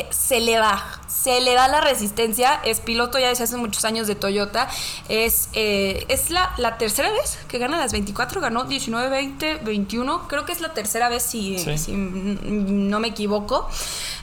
[0.00, 3.84] eh, se le da, se le da la resistencia, es piloto ya desde hace muchos
[3.84, 4.68] años de Toyota,
[5.08, 10.28] es, eh, es la, la tercera vez que gana las 24, ganó 19, 20, 21,
[10.28, 11.76] creo que es la tercera vez si, Sí.
[11.78, 13.68] si n- no me equivoco.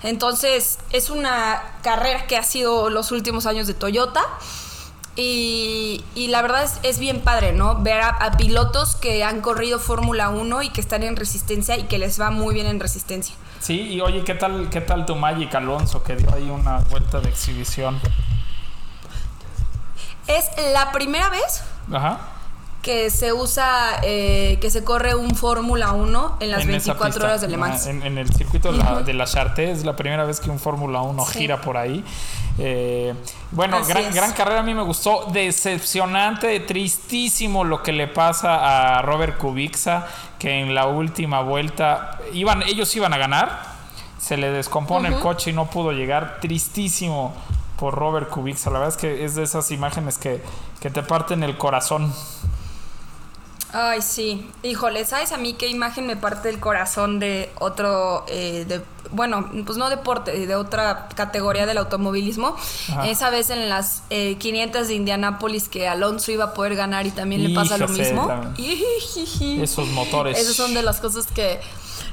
[0.04, 4.22] Entonces, es una carrera que ha sido los últimos años de Toyota.
[5.18, 7.82] Y, y la verdad es, es bien padre, ¿no?
[7.82, 11.84] Ver a, a pilotos que han corrido Fórmula 1 y que están en resistencia y
[11.84, 13.34] que les va muy bien en resistencia.
[13.66, 17.20] Sí, y oye, ¿qué tal, qué tal tu Magic Alonso que dio ahí una vuelta
[17.20, 18.00] de exhibición?
[20.28, 22.20] Es la primera vez Ajá.
[22.86, 27.08] Que se usa, eh, que se corre un Fórmula 1 en las En esa 24
[27.08, 27.26] pista.
[27.26, 27.88] horas de Le Mans.
[27.88, 30.60] En, en el circuito de la, de la Charté es la primera vez que un
[30.60, 31.40] Fórmula 1 Sí.
[31.40, 32.04] gira por ahí.
[32.60, 33.16] Eh,
[33.50, 35.26] bueno, gran, gran carrera a mí me gustó.
[35.34, 40.06] Decepcionante, tristísimo lo que le pasa a Robert Kubica,
[40.38, 43.64] que en la última vuelta iban, ellos iban a ganar.
[44.20, 46.38] Se le descompone el coche y no pudo llegar.
[46.40, 47.34] Tristísimo
[47.80, 48.60] por Robert Kubica.
[48.70, 50.42] La verdad es que es de esas imágenes que,
[50.82, 52.14] que te parten el corazón.
[53.78, 54.50] Ay, sí.
[54.64, 59.52] Híjole, ¿sabes a mí qué imagen me parte el corazón de otro, eh, de, bueno,
[59.66, 62.56] pues no deporte, de otra categoría del automovilismo?
[62.90, 63.06] Ajá.
[63.06, 67.12] Esa vez en las eh, 500 de Indianápolis que Alonso iba a poder ganar y
[67.12, 68.32] también le pasa lo mismo.
[69.62, 70.40] Esos motores.
[70.40, 71.60] Esas son de las cosas que,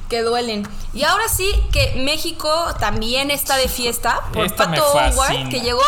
[0.08, 0.66] que duelen.
[0.92, 5.80] Y ahora sí que México también está de fiesta por Esta Pato Howard, que llegó,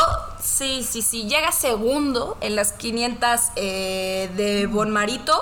[0.44, 5.40] sí, sí, sí, llega segundo en las 500 eh, de Bonmarito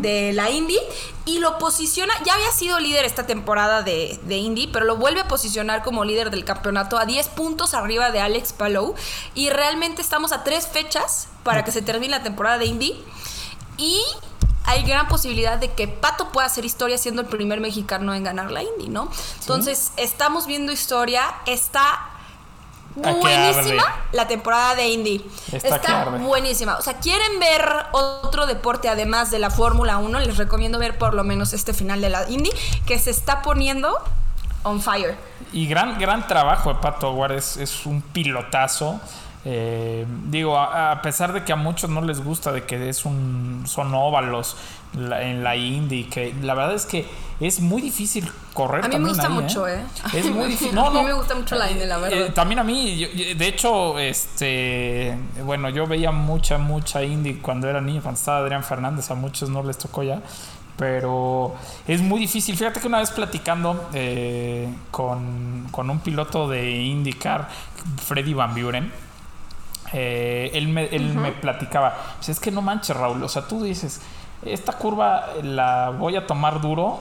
[0.00, 0.78] de la Indy
[1.26, 5.20] y lo posiciona, ya había sido líder esta temporada de, de Indy, pero lo vuelve
[5.20, 8.94] a posicionar como líder del campeonato a 10 puntos arriba de Alex Palou.
[9.34, 13.04] Y realmente estamos a tres fechas para que se termine la temporada de Indy.
[13.76, 14.02] Y
[14.64, 18.50] hay gran posibilidad de que Pato pueda hacer historia siendo el primer mexicano en ganar
[18.50, 19.10] la Indy, ¿no?
[19.40, 22.17] Entonces, estamos viendo historia, está
[22.94, 25.24] buenísima la temporada de Indy.
[25.52, 26.76] Está buenísima.
[26.76, 31.14] O sea, quieren ver otro deporte además de la Fórmula 1, les recomiendo ver por
[31.14, 32.50] lo menos este final de la Indy,
[32.86, 33.96] que se está poniendo
[34.62, 35.16] on fire.
[35.52, 39.00] Y gran, gran trabajo de Pato Howard, es, es un pilotazo.
[39.50, 43.06] Eh, digo, a, a pesar de que a muchos no les gusta de que es
[43.06, 44.56] un, son óvalos
[44.94, 47.06] la- en la Indy, que la verdad es que
[47.40, 48.84] es muy difícil correr.
[48.84, 49.80] A mí me gusta ahí, mucho, ¿eh?
[50.12, 50.68] Es muy difícil.
[50.78, 52.26] A No, mí me gusta mucho la Indy, la verdad.
[52.26, 57.68] Eh, también a mí, yo- de hecho, este, bueno, yo veía mucha, mucha Indy cuando
[57.70, 60.20] era niño, cuando estaba Adrián Fernández, a muchos no les tocó ya.
[60.76, 61.54] Pero
[61.88, 62.56] es muy difícil.
[62.56, 67.48] Fíjate que una vez platicando eh, con, con un piloto de IndyCar,
[68.06, 68.92] Freddy Van Buren,
[69.92, 73.62] eh, él, me, él me platicaba, "Pues es que no manches Raúl, o sea, tú
[73.62, 74.00] dices,
[74.42, 77.00] esta curva la voy a tomar duro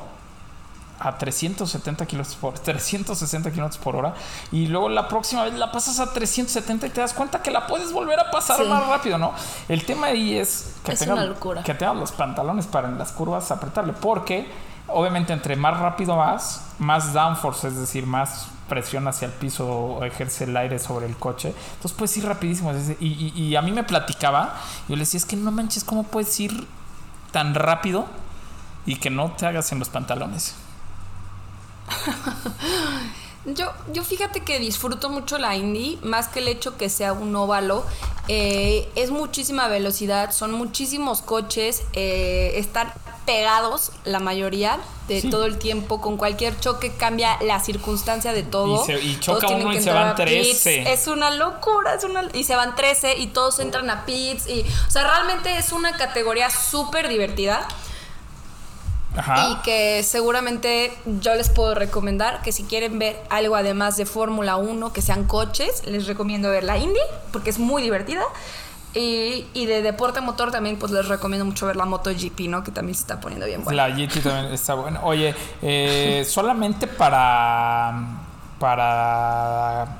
[0.99, 4.15] a 370 kilómetros por 360 kilómetros por hora
[4.51, 7.67] y luego la próxima vez la pasas a 370 y te das cuenta que la
[7.67, 8.63] puedes volver a pasar Sí.
[8.65, 9.31] más rápido, ¿no?
[9.69, 11.19] El tema ahí es que Es tengas
[11.63, 14.49] que tengas los pantalones para en las curvas apretarle, porque
[14.87, 20.45] obviamente entre más rápido vas, más downforce, es decir, más presión hacia el piso ejerce
[20.45, 21.53] el aire sobre el coche.
[21.75, 22.71] Entonces puedes ir rapidísimo.
[22.99, 26.67] y a mí me platicaba, yo le decía, es que no manches, ¿cómo puedes ir
[27.31, 28.05] tan rápido
[28.85, 30.55] y que no te hagas en los pantalones?
[33.47, 37.33] Yo, yo fíjate que disfruto mucho la Indy, más que el hecho que sea un
[37.33, 37.85] óvalo.
[38.27, 42.91] Eh, es muchísima velocidad, son muchísimos coches, eh, están
[43.27, 45.29] pegados la mayoría de Sí.
[45.29, 46.01] todo el tiempo.
[46.01, 48.81] Con cualquier choque cambia la circunstancia de todo.
[48.83, 50.61] Y se- y choca uno y se van a pits.
[50.63, 50.91] 13.
[50.93, 54.47] Es una locura, es una, y se van 13 y todos entran a pits.
[54.47, 57.67] Y, o sea, realmente es una categoría súper divertida
[59.15, 59.49] Ajá.
[59.49, 64.57] y que seguramente yo les puedo recomendar que si quieren ver algo además de Fórmula
[64.57, 66.99] 1, que sean coches, les recomiendo ver la Indy,
[67.31, 68.23] porque es muy divertida.
[68.97, 72.63] Y, y de deporte motor también pues les recomiendo mucho ver la MotoGP, ¿no?
[72.63, 73.87] Que también se está poniendo bien buena.
[73.87, 75.01] La GT también está buena.
[75.03, 77.93] Oye, eh, solamente para
[78.59, 79.99] para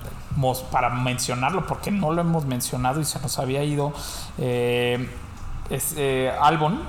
[0.71, 3.93] para mencionarlo, porque no lo hemos mencionado y se nos había ido.
[4.37, 5.09] eh,
[5.69, 6.79] es, eh, Albon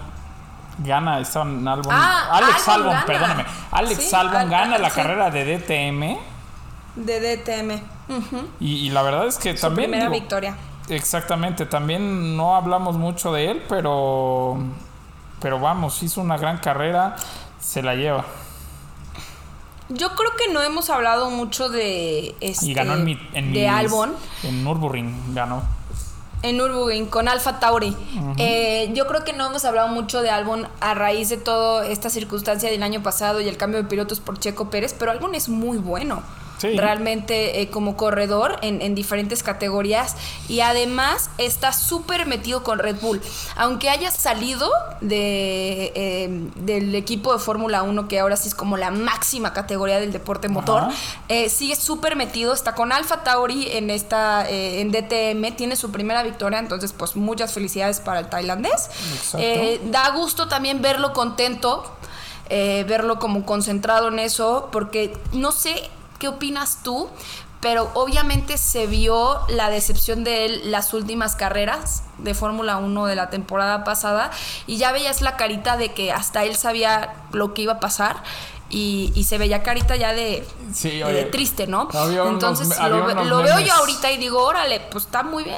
[0.79, 3.45] gana, estaban Albon, Ah, Alex Albon Albon, perdóname.
[3.73, 4.97] Alex Sí, Albon Al- gana Al- la sí.
[4.97, 6.17] carrera de DTM
[6.95, 7.83] De DTM.
[8.09, 8.49] Ujú.
[8.61, 10.55] y, y la verdad es que Su también primera digo, victoria.
[10.89, 14.57] Exactamente, también no hablamos mucho de él, pero
[15.41, 17.15] pero vamos, hizo una gran carrera,
[17.61, 18.25] se la lleva.
[19.91, 23.61] Yo creo que no hemos hablado mucho de este, Y ganó en mi en de
[23.61, 24.15] mis- Albon.
[24.43, 25.63] En Nürburgring ganó.
[26.43, 27.97] En Nürburgring con Alfa Tauri.
[28.37, 32.11] Eh, yo creo que no hemos hablado mucho de Albon a raíz de toda esta
[32.11, 35.49] circunstancia del año pasado y el cambio de pilotos por Checo Pérez, pero Albon es
[35.49, 36.23] muy bueno.
[36.59, 36.77] Sí.
[36.77, 40.17] Realmente eh, como corredor en, en diferentes categorías
[40.49, 43.21] y además está súper metido con Red Bull.
[43.57, 48.77] Aunque haya salido de, eh, del equipo de Fórmula 1, que ahora sí es como
[48.77, 50.85] la máxima categoría del deporte motor,
[51.29, 55.91] eh, sigue súper metido, está con Alfa Tauri en esta eh, en DTM, tiene su
[55.91, 58.91] primera victoria, entonces pues muchas felicidades para el tailandés.
[59.39, 61.85] Eh, da gusto también verlo contento,
[62.49, 67.09] eh, verlo como concentrado en eso, porque no sé qué opinas tú,
[67.61, 73.17] pero obviamente se vio la decepción de él las últimas carreras de Fórmula 1 de
[73.17, 74.31] la temporada pasada
[74.67, 78.23] y ya veías la carita de que hasta él sabía lo que iba a pasar.
[78.71, 81.89] Y, y se veía carita ya de, Sí, de oye, triste, ¿no?
[81.95, 85.23] había unos Entonces había lo, unos lo veo yo ahorita y digo, órale, pues está
[85.23, 85.57] muy bien.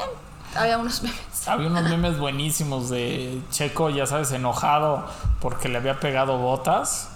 [0.55, 1.49] Había unos memes.
[1.49, 5.05] Había unos memes buenísimos de Checo, ya sabes, enojado
[5.41, 7.09] porque le había pegado botas.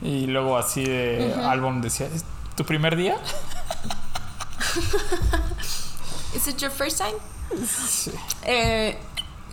[0.00, 2.24] Y luego así de Albon decía, ¿es
[2.54, 3.16] tu primer día?
[6.34, 7.14] Is it your first time?
[8.44, 8.98] Eh,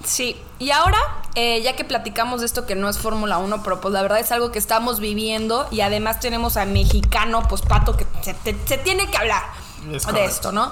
[0.03, 0.97] sí, y ahora,
[1.35, 4.19] eh, ya que platicamos de esto que no es Fórmula 1, pero pues la verdad
[4.19, 8.57] es algo que estamos viviendo y además tenemos a mexicano, pues Pato, que se, te-
[8.65, 9.43] se tiene que hablar
[9.91, 10.71] Es de esto, ¿no?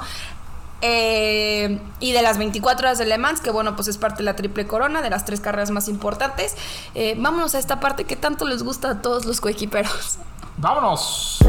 [0.82, 4.24] Eh, y de las 24 horas de Le Mans, que bueno, pues es parte de
[4.24, 6.56] la triple corona, de las tres carreras más importantes.
[6.96, 10.18] Eh, vámonos a esta parte que tanto les gusta a todos los coequiperos.
[10.58, 11.40] ¡Vámonos!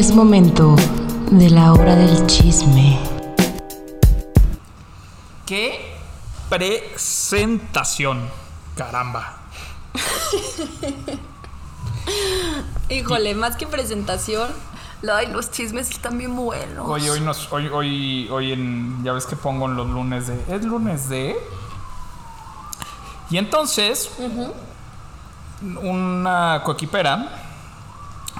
[0.00, 0.76] Es momento
[1.30, 2.98] de la hora del chisme.
[5.44, 5.94] ¡Qué
[6.48, 8.26] presentación!
[8.74, 9.36] Caramba.
[12.88, 14.48] Híjole, más que presentación,
[15.06, 16.88] ay, los chismes están bien buenos.
[16.88, 20.42] Oye, hoy nos, hoy, hoy, hoy en, ya ves que pongo en los lunes de,
[20.48, 21.36] es lunes de.
[23.28, 24.10] Y entonces,
[25.82, 27.44] una coequipera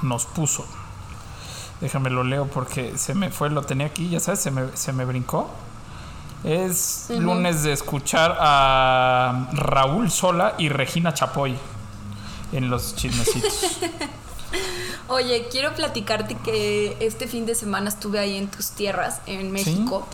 [0.00, 0.79] nos puso.
[1.80, 4.92] Déjame lo leo porque se me fue, lo tenía aquí, ya sabes, se me, se
[4.92, 5.50] me brincó.
[6.44, 11.56] Es lunes de escuchar a Raúl Sola y Regina Chapoy
[12.52, 13.78] en los chismecitos.
[15.08, 20.06] Oye, quiero platicarte que este fin de semana estuve ahí en tus tierras, en México,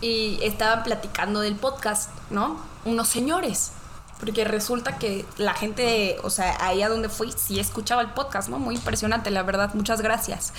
[0.00, 2.56] y estaban platicando del podcast, ¿no?
[2.84, 3.72] Unos señores.
[4.20, 8.48] Porque resulta que la gente, o sea, ahí a donde fui, sí escuchaba el podcast,
[8.48, 8.58] ¿no?
[8.58, 10.52] Muy impresionante, la verdad, muchas gracias.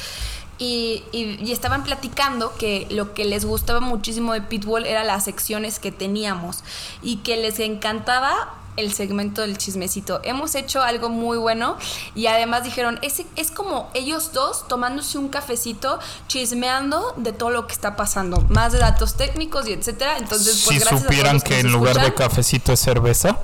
[0.58, 5.24] Y, y- y estaban platicando que lo que les gustaba muchísimo de Pitbull era las
[5.26, 6.64] secciones que teníamos
[7.02, 10.20] y que les encantaba el segmento del chismecito.
[10.24, 11.78] Hemos hecho algo muy bueno
[12.14, 17.68] y además dijeron, es, es como ellos dos tomándose un cafecito, chismeando de todo lo
[17.68, 20.18] que está pasando, más de datos técnicos y etcétera.
[20.18, 22.12] Entonces, pues gracias a todos los nos escuchan.
[22.30, 23.38] cafecito es cerveza.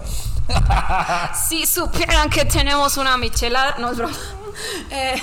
[1.48, 4.16] Si supieran que tenemos una michelada, no es broma.
[4.92, 5.16] Eh,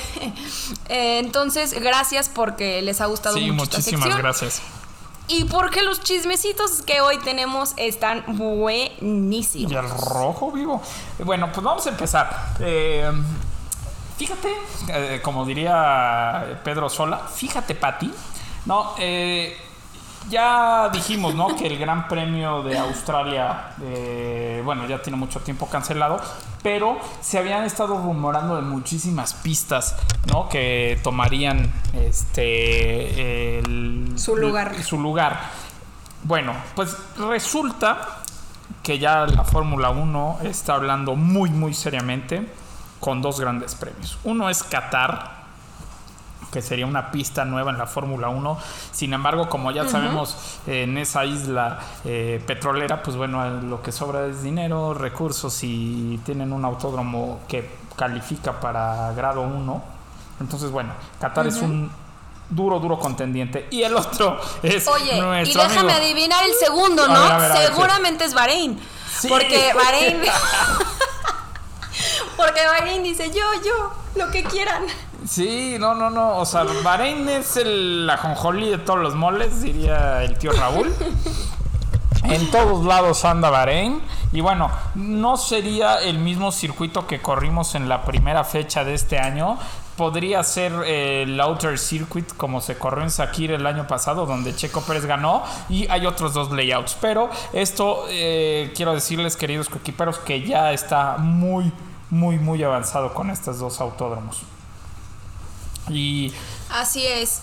[0.89, 4.23] eh, entonces, gracias porque les ha gustado Sí, mucho esta muchísimas sección.
[4.23, 4.63] gracias.
[5.29, 9.71] Y porque los chismecitos que hoy tenemos están buenísimos.
[9.71, 10.83] Y el rojo vivo.
[11.19, 12.55] Bueno, pues vamos a empezar.
[12.61, 13.11] Eh,
[14.17, 14.49] fíjate,
[14.89, 18.13] eh, como diría Pedro Sola, fíjate, Pati.
[18.65, 19.57] No, eh,
[20.31, 21.57] ya dijimos, ¿no?
[21.57, 26.21] Que el Gran Premio de Australia, eh, bueno, ya tiene mucho tiempo cancelado,
[26.63, 30.49] pero se habían estado rumorando de muchísimas pistas, ¿no?
[30.49, 34.75] Que tomarían este el- Su lugar.
[34.83, 35.41] Su lugar.
[36.25, 38.19] Bueno, pues resulta
[38.83, 42.47] que ya la Fórmula 1 está hablando muy, muy seriamente
[43.01, 44.19] con dos grandes premios.
[44.25, 45.38] Uno es Qatar,
[46.51, 48.59] que sería una pista nueva en la Fórmula 1.
[48.93, 50.37] Sin embargo, como ya sabemos,
[50.67, 56.53] en esa isla eh, petrolera, pues bueno, lo que sobra es dinero, recursos y tienen
[56.53, 59.83] un autódromo que califica para grado 1.
[60.41, 61.91] Entonces, bueno, Qatar es un
[62.49, 63.67] duro, duro contendiente.
[63.71, 65.99] Y el otro es Oye, y nuestro déjame amigo.
[65.99, 67.23] adivinar el segundo, A ¿no?
[67.23, 68.81] ver, a ver, a ver, Seguramente es Bahrein.
[69.19, 69.29] Sí.
[69.29, 70.23] Porque Bahrein.
[72.37, 74.85] porque Bahrein dice yo, yo, lo que quieran.
[75.29, 76.39] Sí, no, no, no.
[76.39, 80.93] O sea, Bahrein es el la jonjolí de todos los moles, diría el tío Raúl.
[82.25, 84.03] En todos lados anda Bahrein.
[84.33, 89.19] Y bueno, no sería el mismo circuito que corrimos en la primera fecha de este
[89.19, 89.57] año.
[89.97, 94.55] Podría ser eh, el Outer Circuit como se corrió en Sakir el año pasado, donde
[94.55, 95.43] Checo Pérez ganó.
[95.71, 96.99] Y hay otros dos layouts.
[97.01, 101.73] Pero esto, eh, quiero decirles, queridos coequiperos, que ya está muy,
[102.11, 104.43] muy, muy avanzado con estos dos autódromos.
[105.91, 106.33] Y
[106.71, 107.41] Así es.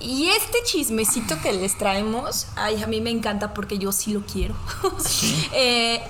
[0.00, 4.20] Y este chismecito que les traemos, ay, a mí me encanta porque yo sí lo
[4.22, 4.54] quiero.
[5.52, 6.00] Eh,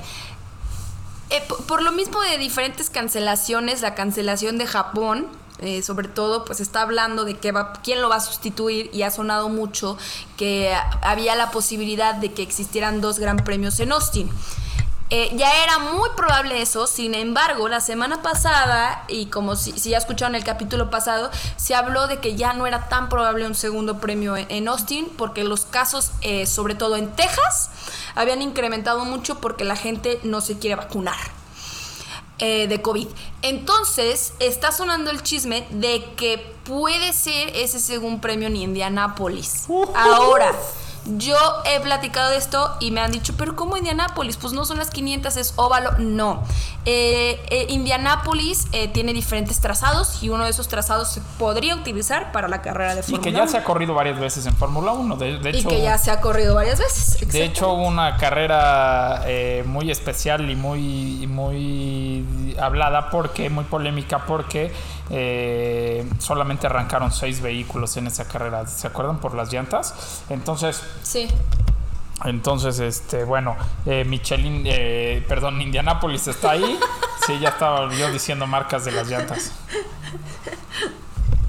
[1.30, 5.26] eh, po- por lo mismo de diferentes cancelaciones, la cancelación de Japón,
[5.60, 9.02] eh, sobre todo, pues está hablando de que va, quién lo va a sustituir y
[9.02, 9.98] ha sonado mucho
[10.36, 14.30] que había la posibilidad de que existieran dos gran premios en Austin.
[15.10, 19.90] Eh, ya era muy probable eso, sin embargo, la semana pasada, y como si, si
[19.90, 23.54] ya escucharon el capítulo pasado, se habló de que ya no era tan probable un
[23.54, 27.70] segundo premio en, Austin, porque los casos, eh, sobre todo en Texas,
[28.16, 31.16] habían incrementado mucho porque la gente no se quiere vacunar
[32.38, 33.08] eh, de COVID.
[33.40, 39.64] Entonces, está sonando el chisme de que puede ser ese segundo premio en Indianápolis.
[39.94, 40.52] Ahora,
[41.16, 44.36] yo he platicado de esto y me han dicho, pero ¿cómo Indianápolis?
[44.36, 45.92] Pues no son las 500, es óvalo.
[45.98, 46.42] No.
[46.84, 52.32] Eh, eh, Indianápolis eh, tiene diferentes trazados y uno de esos trazados se podría utilizar
[52.32, 53.50] para la carrera de Y Fórmula que ya 1.
[53.50, 55.16] se ha corrido varias veces en Fórmula 1.
[55.16, 57.28] De, de Y hecho, que ya se ha corrido varias veces.
[57.30, 64.72] de hecho una carrera eh, muy especial y muy, muy hablada porque, muy polémica porque
[65.10, 68.66] eh, solamente arrancaron seis vehículos en esa carrera.
[68.66, 69.18] ¿Se acuerdan?
[69.18, 70.22] Por las llantas.
[70.28, 71.28] Entonces, Sí.
[72.24, 73.56] entonces, este, bueno,
[73.86, 76.78] eh, Michelin, eh, perdón, Indianapolis está ahí.
[77.26, 79.52] Sí, ya estaba yo diciendo marcas de las llantas.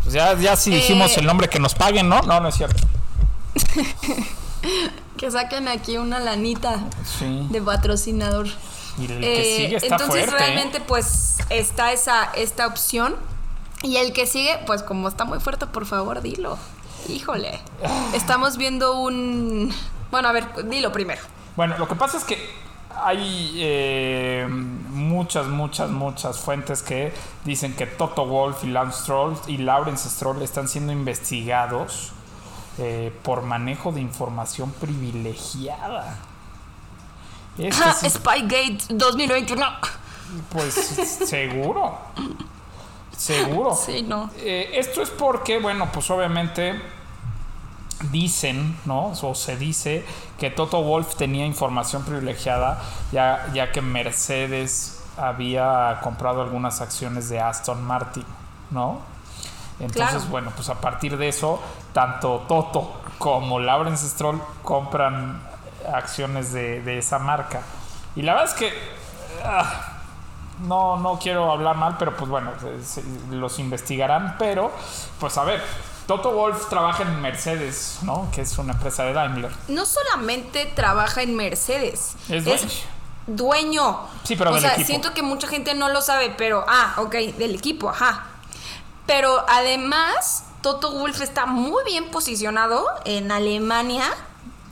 [0.03, 2.21] Pues ya, ya si dijimos Eh, el nombre que nos paguen, ¿no?
[2.23, 2.83] No, no es cierto.
[5.17, 6.79] Que saquen aquí una lanita
[7.17, 7.47] Sí.
[7.49, 8.47] de patrocinador.
[8.97, 10.31] Y el que sigue está entonces fuerte.
[10.37, 13.15] realmente pues está esa esta opción
[13.83, 16.57] y el que sigue pues como está muy fuerte por favor dilo.
[17.07, 17.59] Híjole.
[18.13, 19.73] Estamos viendo un
[20.11, 21.21] bueno a ver dilo primero.
[21.55, 22.37] Bueno, lo que pasa es que
[23.01, 27.13] hay eh, muchas, muchas, muchas fuentes que
[27.45, 32.11] dicen que Toto Wolf y Lance Stroll y Lawrence Stroll están siendo investigados
[32.77, 36.17] eh, por manejo de información privilegiada.
[37.57, 39.65] Este Ja, sí- Spygate 2021
[40.51, 41.97] pues seguro.
[43.19, 43.75] Seguro.
[43.75, 46.79] sí no Eh, esto es porque, bueno, pues obviamente
[48.11, 49.07] dicen, ¿no?
[49.21, 50.05] O se dice
[50.39, 57.41] que Toto Wolf tenía información privilegiada ya, ya que Mercedes había comprado algunas acciones de
[57.41, 58.23] Aston Martin,
[58.71, 59.01] ¿no?
[59.81, 60.29] Entonces, Claro.
[60.31, 61.61] bueno, pues a partir de eso,
[61.93, 65.41] tanto Toto como Lawrence Stroll compran
[65.93, 67.61] acciones de, de esa marca.
[68.15, 68.73] Y la verdad es que
[69.43, 69.98] ah,
[70.61, 72.51] no, no quiero hablar mal, pero pues bueno,
[73.31, 74.35] los investigarán.
[74.39, 74.71] Pero,
[75.19, 75.63] pues a ver,
[76.07, 78.29] Toto Wolf trabaja en Mercedes, ¿no?
[78.33, 79.51] Que es una empresa de Daimler.
[79.67, 82.67] no solamente trabaja en Mercedes Es dueño.
[83.27, 83.99] dueño.
[84.23, 84.87] Sí, pero o del sea equipo.
[84.87, 88.25] siento que mucha gente no lo sabe pero ah ok del equipo ajá
[89.05, 94.03] pero además Toto Wolf está muy bien posicionado en Alemania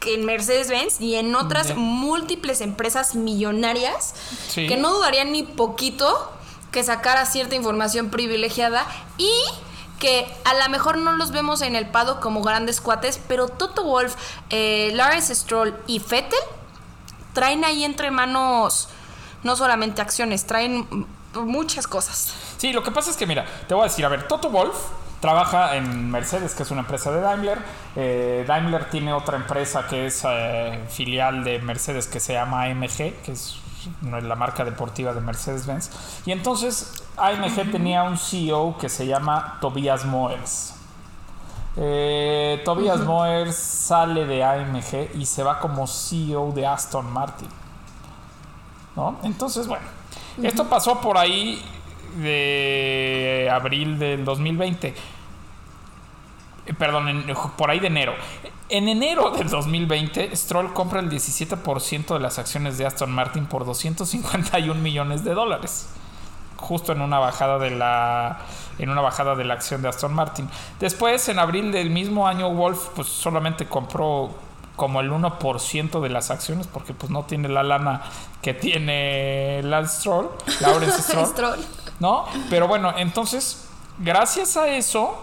[0.05, 4.13] en Mercedes-Benz y en otras múltiples empresas millonarias
[4.49, 4.67] Sí.
[4.67, 6.31] que no dudarían ni poquito
[6.71, 8.85] que sacara cierta información privilegiada
[9.17, 9.31] y
[9.99, 13.83] que a lo mejor no los vemos en el pado como grandes cuates, pero Toto
[13.83, 14.15] Wolf,
[14.51, 16.37] eh, Lawrence Stroll y Fettel
[17.33, 18.89] traen ahí entre manos
[19.43, 20.87] no solamente acciones, traen
[21.33, 22.33] muchas cosas.
[22.57, 24.75] Sí, lo que pasa es que, mira, te voy a decir, a ver, Toto Wolf
[25.19, 27.59] trabaja en Mercedes, que es una empresa de Daimler.
[27.95, 33.21] Eh, Daimler tiene otra empresa que es eh, filial de Mercedes que se llama AMG,
[33.23, 33.59] que es
[34.01, 36.21] la marca deportiva de Mercedes-Benz.
[36.25, 40.73] Y entonces AMG tenía un CEO que se llama Tobias Moers.
[41.77, 47.49] Eh, Tobias Moers sale de AMG y se va como CEO de Aston Martin.
[48.95, 49.17] ¿No?
[49.23, 49.85] Entonces, bueno,
[50.41, 51.63] esto pasó por ahí
[52.17, 54.93] de abril del 2020.
[56.65, 57.25] Eh, Perdón,
[57.57, 58.13] por ahí de enero.
[58.69, 63.65] En enero del 2020, Stroll compra el 17% de las acciones de Aston Martin por
[63.65, 65.89] 251 millones de dólares.
[66.57, 68.39] Justo en una bajada de la
[68.79, 70.49] en una bajada de la acción de Aston Martin.
[70.79, 74.35] Después, en abril del mismo año, Wolf pues solamente compró
[74.77, 78.03] como el 1% de las acciones porque pues no tiene la lana
[78.41, 80.29] que tiene Lance Stroll,
[80.61, 81.25] Lawrence Stroll.
[81.27, 81.59] Stroll.
[81.99, 82.25] ¿No?
[82.49, 83.67] Pero bueno, entonces,
[83.97, 85.19] gracias a eso,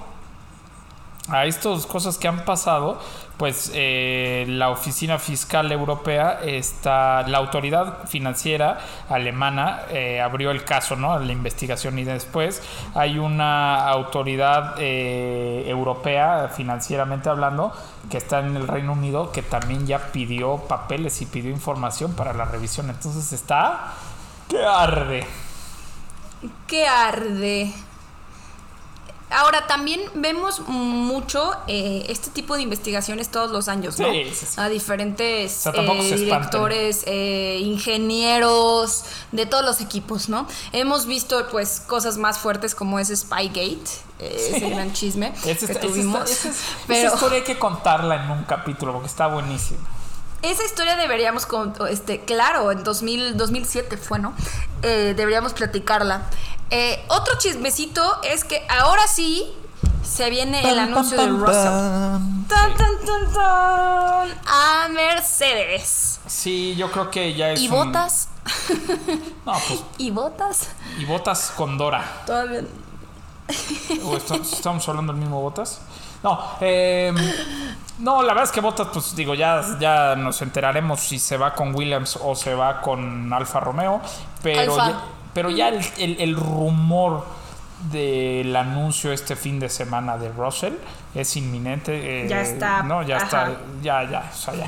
[1.29, 3.01] a estas cosas que han pasado,
[3.39, 10.97] pues eh, la Oficina Fiscal Europea, está, la autoridad financiera alemana eh, abrió el caso,
[10.97, 11.19] ¿no?
[11.19, 12.63] La investigación y después
[12.95, 17.73] hay una autoridad eh, europea, financieramente hablando,
[18.11, 22.35] que está en el Reino Unido, que también ya pidió papeles y pidió información para
[22.35, 22.91] la revisión.
[22.91, 23.95] Entonces está
[24.49, 25.27] que arde.
[26.67, 27.73] que arde.
[29.35, 34.11] Ahora, también vemos mucho eh, este tipo de investigaciones todos los años, ¿no?
[34.13, 34.55] Sí, sí, sí.
[34.57, 40.47] A diferentes sea, eh, directores, eh, ingenieros, de todos los equipos, ¿no?
[40.73, 43.81] Hemos visto, pues, cosas más fuertes como ese Spygate,
[44.21, 45.33] eh, ese gran chisme
[45.67, 46.31] que esa- tuvimos.
[46.31, 46.51] esa-
[46.87, 49.81] pero historia hay que contarla en un capítulo porque está buenísima.
[50.51, 54.35] Esa historia deberíamos, con- este, claro, en 2000, 2007 fue, ¿no?
[54.83, 56.23] Eh, deberíamos platicarla.
[56.71, 59.53] Eh, otro chismecito es que ahora sí
[60.03, 61.55] se viene el anuncio de Russell.
[62.49, 66.21] Tan, tan, tan, tan, a Mercedes.
[66.27, 67.61] Sí, yo creo que ya es.
[67.61, 68.29] ¿Y un- botas?
[69.47, 69.81] No, pues.
[69.99, 70.69] ¿Y botas?
[70.99, 72.23] Y botas con Dora.
[72.27, 72.63] Todavía.
[74.05, 75.81] ¿O esto- estamos hablando del mismo botas?
[76.25, 77.13] No, eh,
[77.99, 81.55] no, la verdad es que botas, pues digo, ya, ya nos enteraremos si se va
[81.55, 84.01] con Williams o se va con Alfa Romeo.
[84.43, 84.89] Pero Alfa.
[84.91, 85.03] ya,
[85.33, 87.25] pero ya el, el- el rumor
[87.91, 90.73] del anuncio este fin de semana de Russell
[91.15, 92.25] es inminente.
[92.25, 93.25] eh, Ya está, No, ya ajá.
[93.27, 93.51] está.
[93.83, 94.67] Ya, ya, o sea, ya.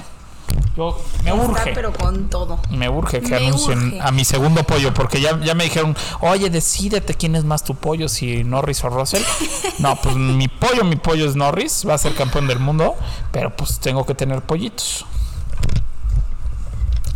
[0.76, 1.72] Yo, me Está, urge.
[1.74, 2.58] pero con todo.
[2.70, 4.00] Me urge que Me anuncien urge.
[4.02, 7.74] a mi segundo pollo, porque ya, ya me dijeron, oye, decídete quién es más tu
[7.74, 9.22] pollo, si Norris o Russell.
[9.78, 12.94] No, pues mi pollo, mi pollo es Norris, va a ser campeón del mundo,
[13.32, 15.04] pero pues tengo que tener pollitos.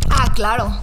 [0.09, 0.75] Ah, claro.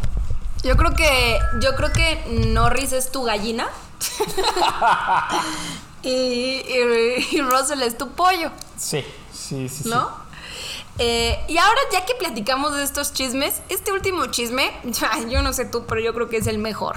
[0.65, 1.39] Yo creo que.
[1.61, 3.67] Yo creo que Norris es tu gallina.
[6.03, 8.51] y, y- y Russell es tu pollo.
[8.77, 9.83] Sí, sí, sí.
[9.85, 9.91] sí.
[10.99, 14.71] Eh, y ahora, ya que platicamos de estos chismes, este último chisme,
[15.31, 16.97] yo no sé tú, pero yo creo que es el mejor.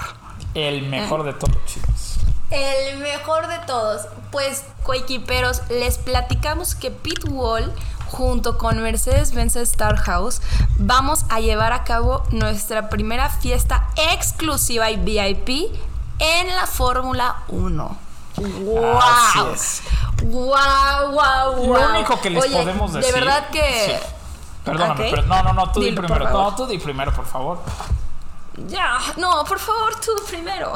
[0.53, 2.17] El mejor de todos, chicos.
[2.49, 4.07] El mejor de todos.
[4.31, 7.71] Pues, coequiperos, les platicamos que Pit Wall,
[8.07, 10.41] junto con Mercedes-Benz Star House,
[10.77, 15.71] vamos a llevar a cabo nuestra primera fiesta exclusiva y VIP
[16.19, 18.10] en la Fórmula 1.
[18.41, 18.99] ¡Wow!
[18.99, 19.81] Así es.
[20.23, 21.73] ¡Wow, wow, wow!
[21.73, 23.13] Lo único que les Oye, podemos decir.
[23.13, 23.99] De verdad que.
[23.99, 24.07] Sí.
[24.63, 25.07] Perdóname, Ok.
[25.09, 26.29] pero no, no, no, tú di por primero.
[26.29, 27.59] No, tú di primero, por favor.
[28.67, 30.73] Ya, no, por favor, tú primero.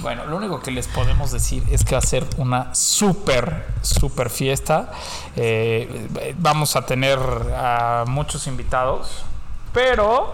[0.00, 4.30] Bueno, lo único que les podemos decir es que va a ser una súper, súper
[4.30, 4.90] fiesta.
[5.36, 7.18] Eh, vamos a tener
[7.56, 9.24] a muchos invitados,
[9.72, 10.32] pero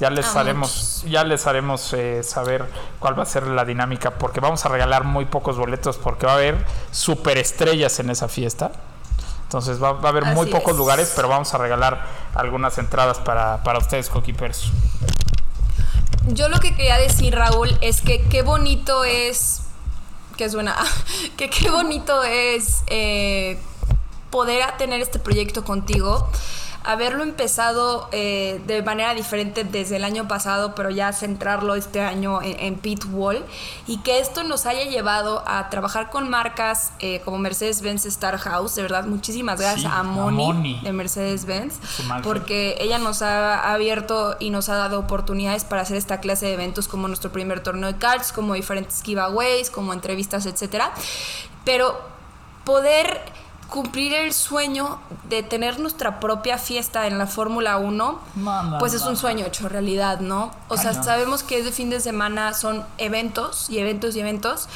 [0.00, 2.66] ya les A haremos, ya les haremos eh, saber
[2.98, 6.32] cuál va a ser la dinámica, porque vamos a regalar muy pocos boletos, porque va
[6.32, 8.72] a haber superestrellas en esa fiesta.
[9.44, 10.76] Entonces va, va a haber muy pocos es.
[10.78, 14.70] lugares, pero vamos a regalar algunas entradas para, para ustedes, coquipers.
[16.26, 19.62] Yo lo que quería decir, Raúl, es que qué bonito es.
[20.36, 20.76] Que suena.
[21.36, 23.58] Que qué bonito es eh,
[24.30, 26.28] poder tener este proyecto contigo.
[26.86, 32.40] Haberlo empezado eh, de manera diferente desde el año pasado, pero ya centrarlo este año
[32.42, 33.44] en, en Pit Wall.
[33.86, 38.76] Y que esto nos haya llevado a trabajar con marcas eh, como Mercedes-Benz Star House.
[38.76, 40.80] De verdad, muchísimas gracias Sí, a a Moni, Moni.
[40.82, 41.74] de Mercedes-Benz.
[42.22, 46.46] Porque que ella nos ha abierto y nos ha dado oportunidades para hacer esta clase
[46.46, 50.92] de eventos como nuestro primer torneo de cards, como diferentes giveaways, como entrevistas, etcétera.
[51.64, 52.00] Pero
[52.64, 53.20] poder
[53.68, 54.98] cumplir el sueño
[55.28, 59.44] de tener nuestra propia fiesta en la Fórmula 1, No, no, pues es un sueño
[59.44, 60.52] hecho realidad, ¿no?
[60.68, 64.68] O sea, sabemos que es de fin de semana, son eventos y eventos y eventos,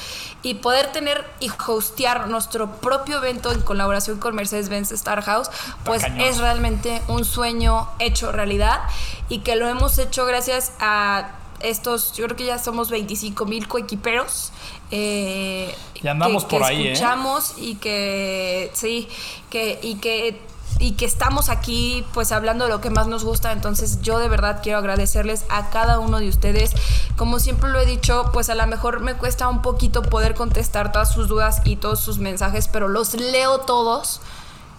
[0.42, 5.50] y poder tener y hostear nuestro propio evento en colaboración con Mercedes-Benz Star House,
[5.84, 8.80] pues es realmente un sueño hecho realidad
[9.28, 11.30] y que lo hemos hecho gracias a
[11.60, 14.52] estos, yo creo que ya somos 25 mil coequiperos.
[14.90, 16.92] Eh, Ya andamos que, por que ahí, ¿eh?
[16.92, 19.08] escuchamos y que sí,
[19.50, 20.40] que y que
[20.78, 24.28] y que estamos aquí pues hablando de lo que más nos gusta, entonces yo de
[24.28, 26.72] verdad quiero agradecerles a cada uno de ustedes.
[27.16, 30.90] Como siempre lo he dicho, pues a lo mejor me cuesta un poquito poder contestar
[30.90, 34.20] todas sus dudas y todos sus mensajes, pero los leo todos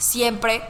[0.02, 0.62] siempre.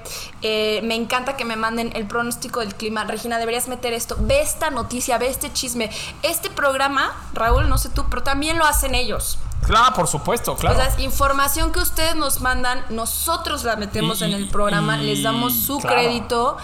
[0.42, 3.04] Eh, me encanta que me manden el pronóstico del clima.
[3.06, 4.16] Regina, deberías meter esto.
[4.20, 5.90] Ve esta noticia, ve este chisme.
[6.22, 9.40] Este programa, Raúl, no sé tú, pero también lo hacen ellos.
[9.66, 10.80] Claro, por supuesto, claro.
[10.80, 15.06] O sea, información que ustedes nos mandan, nosotros la metemos Y- en el programa, y-
[15.06, 15.96] les damos su claro.
[15.96, 16.58] crédito.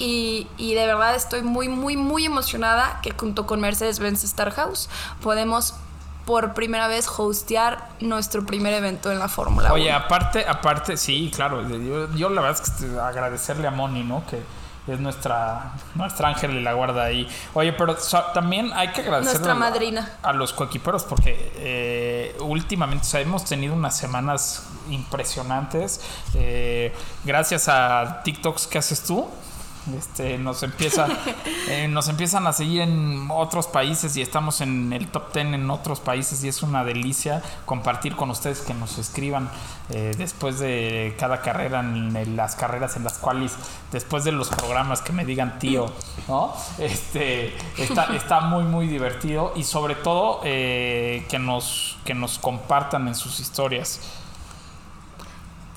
[0.00, 4.88] Y, y de verdad estoy muy, muy, muy emocionada que junto con Mercedes-Benz Star House
[5.20, 5.74] podemos
[6.28, 9.74] por primera vez hostear nuestro primer evento en la Fórmula 1.
[9.74, 11.66] Oye, aparte, aparte, sí, claro.
[11.66, 14.22] Yo, yo la verdad es que agradecerle a Moni, ¿no?
[14.26, 14.42] Que
[14.92, 17.26] es nuestra, nuestra ángel de la guarda ahí.
[17.54, 17.96] Oye, pero
[18.34, 19.54] también hay que agradecerle Nuestra
[20.22, 26.02] a- los coequiperos porque eh, últimamente o sea, hemos tenido unas semanas impresionantes.
[26.34, 29.26] Eh, gracias a TikToks que haces tú.
[29.96, 31.06] Este, nos empieza
[31.68, 35.70] eh, nos empiezan a seguir en otros países y estamos en el top 10 en
[35.70, 39.50] otros países y es una delicia compartir con ustedes que nos escriban
[39.90, 43.56] eh, después de cada carrera en, en las carreras en las cuales
[43.92, 45.90] después de los programas que me digan tío
[46.26, 52.38] no este está, está muy muy divertido y sobre todo eh, que nos que nos
[52.38, 54.00] compartan en sus historias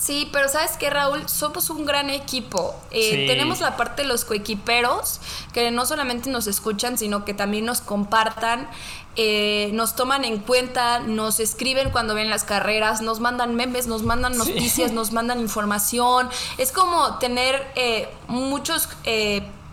[0.02, 1.30] Sí, pero ¿sabes qué, Raúl?
[1.30, 2.74] Somos un gran equipo.
[2.90, 3.28] Eh, Sí.
[3.28, 5.22] Tenemos la parte de los coequiperos,
[5.54, 8.68] que no solamente nos escuchan, sino que también nos compartan,
[9.16, 14.02] eh, nos toman en cuenta, nos escriben cuando ven las carreras, nos mandan memes, nos
[14.02, 14.40] mandan Sí.
[14.40, 16.30] noticias, nos mandan información.
[16.58, 18.90] Es como tener eh, muchos...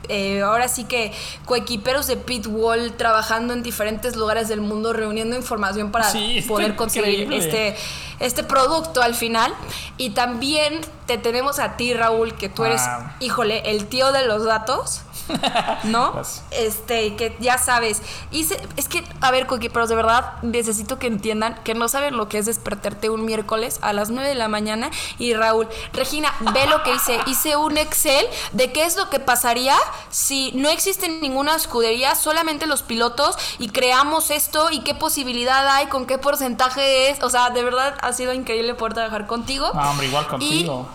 [0.08, 1.12] eh, ahora sí que
[1.44, 7.20] coequiperos de Pitwall trabajando en diferentes lugares del mundo reuniendo información para Sí, poder conseguir
[7.20, 7.38] increíble.
[7.38, 7.76] este
[8.20, 9.52] este producto al final.
[9.96, 12.82] Y también te tenemos a ti, Raúl, que tú eres,
[13.20, 15.02] híjole, el tío de los datos.
[15.84, 16.12] ¿No?
[16.50, 18.02] Este, que ya sabes.
[18.30, 22.16] Y se- es que, a ver, coequiperos, de verdad necesito que entiendan que no saben
[22.16, 24.90] lo que es despertarte un miércoles a las 9 de la mañana.
[25.18, 27.18] Y Raúl, Regina, ve lo que hice.
[27.26, 29.76] Hice un Excel de qué es lo que pasaría
[30.10, 35.86] si no existe ninguna escudería, solamente los pilotos, y creamos esto y qué posibilidad hay,
[35.86, 37.22] con qué porcentaje es.
[37.22, 39.70] O sea, de verdad ha sido increíble poder trabajar contigo.
[39.74, 40.88] no, hombre igual contigo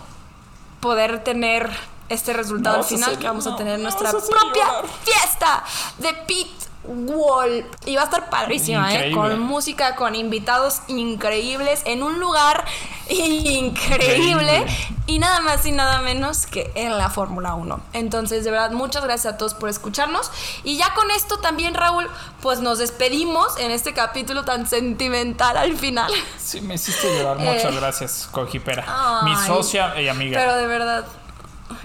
[0.80, 1.70] poder tener
[2.08, 4.66] este resultado al final que vamos a tener nuestra propia
[5.04, 5.64] fiesta
[5.98, 6.48] de Pit
[6.86, 9.10] Wall y va a estar padrísima, ¿eh?
[9.12, 12.64] Con música, con invitados increíbles en un lugar
[13.08, 14.66] increíble Increíble.
[15.06, 17.80] y nada más y nada menos que en la Fórmula 1.
[17.94, 20.30] Entonces, de verdad, muchas gracias a todos por escucharnos
[20.62, 22.08] y ya con esto también, Raúl,
[22.42, 26.12] pues nos despedimos en este capítulo tan sentimental al final.
[26.38, 27.38] Sí, me hiciste llorar.
[27.38, 27.76] Muchas Eh.
[27.76, 28.84] gracias, Cojipera.
[28.86, 30.38] Ay, Mi socia y amiga.
[30.38, 31.04] Pero de verdad,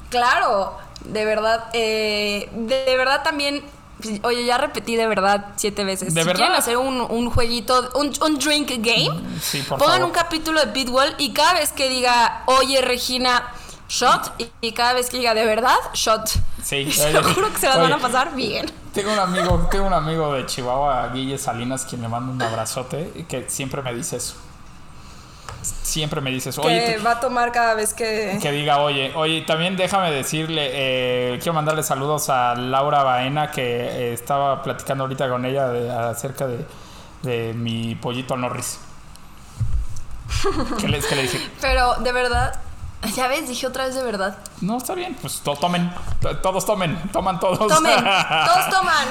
[0.09, 3.63] claro, de verdad, eh, de, de verdad también.
[4.23, 6.13] Oye, ya repetí de verdad siete veces.
[6.13, 6.35] ¿De si verdad?
[6.37, 9.09] quieren hacer un, un jueguito, un, un drink game,
[9.41, 10.07] sí, por pongan favor.
[10.07, 13.53] un capítulo de Pitwall y cada vez que diga, oye Regina,
[13.89, 16.29] shot, y, y cada vez que diga de verdad, shot.
[16.63, 18.71] Sí, lo juro que se las van a Oye, pasar bien.
[18.93, 23.25] Tengo un amigo, tengo un amigo de Chihuahua, Guille Salinas, quien le manda un abrazote
[23.27, 24.35] que siempre me dice eso.
[25.61, 26.61] Siempre me dice eso.
[26.61, 28.37] Oye, que va a tomar cada vez que.
[28.41, 33.61] que diga, oye, oye, también déjame decirle, eh, quiero mandarle saludos a Laura Baena, que
[33.63, 36.65] eh, estaba platicando ahorita con ella de- acerca de,
[37.23, 38.79] de mi pollito Norris.
[40.79, 41.49] ¿Qué le, qué le dije?
[41.61, 42.59] Pero de verdad,
[43.15, 44.37] ya ves, dije otra vez de verdad.
[44.61, 45.91] No, está bien, pues to- tomen,
[46.21, 47.57] to- todos tomen, toman todos.
[47.57, 47.95] Tomen,
[48.45, 49.07] todos toman.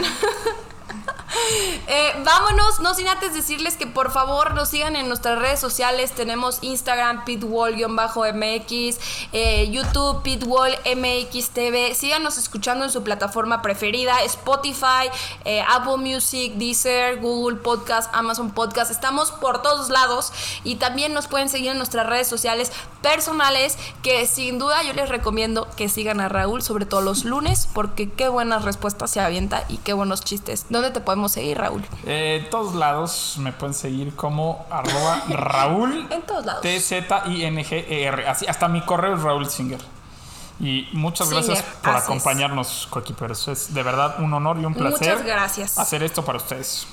[1.90, 6.12] Eh, vámonos, no sin antes decirles que por favor nos sigan en nuestras redes sociales.
[6.12, 8.98] Tenemos Instagram, pitwall-mx,
[9.32, 11.94] eh, YouTube, pitwall-mx TV.
[11.94, 15.08] Síganos escuchando en su plataforma preferida: Spotify,
[15.46, 18.90] eh, Apple Music, Deezer, Google Podcast, Amazon Podcast.
[18.90, 20.32] Estamos por todos lados
[20.64, 22.70] y también nos pueden seguir en nuestras redes sociales
[23.00, 23.78] personales.
[24.02, 28.10] Que sin duda yo les recomiendo que sigan a Raúl, sobre todo los lunes, porque
[28.10, 30.66] qué buenas respuestas se avienta y qué buenos chistes.
[30.68, 31.82] ¿Dónde te podemos podemos seguir, Raúl?
[32.06, 36.62] Eh, en todos lados me pueden seguir como arroba Raúl En todos lados.
[36.62, 38.28] T-Z-I-N-G-E-R.
[38.28, 39.80] Así, hasta mi correo es Raúl Singer.
[40.60, 43.48] Y muchas Singer, gracias por acompañarnos, coequiperos.
[43.48, 45.78] Es de verdad un honor y un placer Muchas gracias.
[45.78, 46.86] hacer esto para ustedes.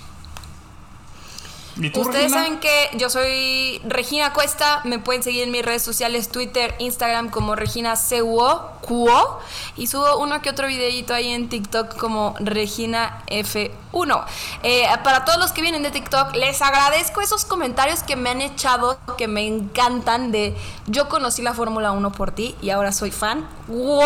[1.77, 2.43] ¿Y tú, Ustedes Regina?
[2.43, 7.29] saben que yo soy Regina Cuesta, me pueden seguir en mis redes sociales, Twitter, Instagram
[7.29, 9.39] como Regina Cuo, Cuo
[9.75, 14.25] y subo uno que otro videito ahí en TikTok como Regina F1.
[14.63, 18.41] Eh, para todos los que vienen de TikTok, les agradezco esos comentarios que me han
[18.41, 20.55] echado, que me encantan de
[20.87, 23.47] yo conocí la Fórmula 1 por ti y ahora soy fan.
[23.67, 24.05] ¡Wow!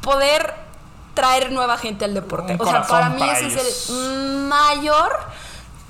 [0.00, 0.54] Poder
[1.14, 2.54] traer nueva gente al deporte.
[2.54, 3.62] Un o sea, para mí para ese ellos.
[3.62, 5.12] es el mayor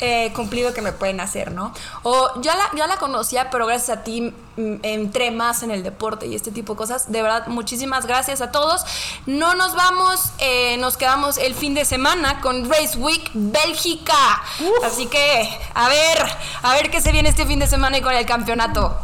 [0.04, 1.72] eh, cumplido que me pueden hacer, ¿no?
[2.02, 5.84] O ya la, ya la conocía, pero gracias a ti mm, entré más en el
[5.84, 7.12] deporte y este tipo de cosas.
[7.12, 8.84] De verdad, muchísimas gracias a todos.
[9.26, 14.42] No nos vamos, eh, nos quedamos el fin de semana con Race Week Bélgica.
[14.84, 16.18] Así que, a ver,
[16.62, 18.96] a ver qué se viene este fin de semana y con el campeonato.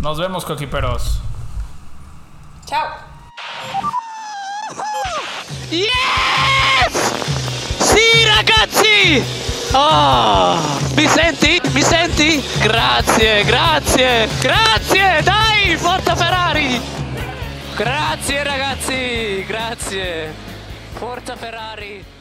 [0.00, 1.20] Nos vemos, coequiperos.
[2.66, 2.88] Chao.
[7.78, 9.51] Sì ragazzi!
[9.74, 10.60] Ah,
[10.94, 11.58] mi senti?
[11.72, 12.44] Mi senti?
[12.60, 15.22] Grazie, grazie, grazie!
[15.22, 16.78] Dai, forza Ferrari!
[17.74, 20.34] Grazie ragazzi, grazie!
[20.92, 22.11] Forza Ferrari!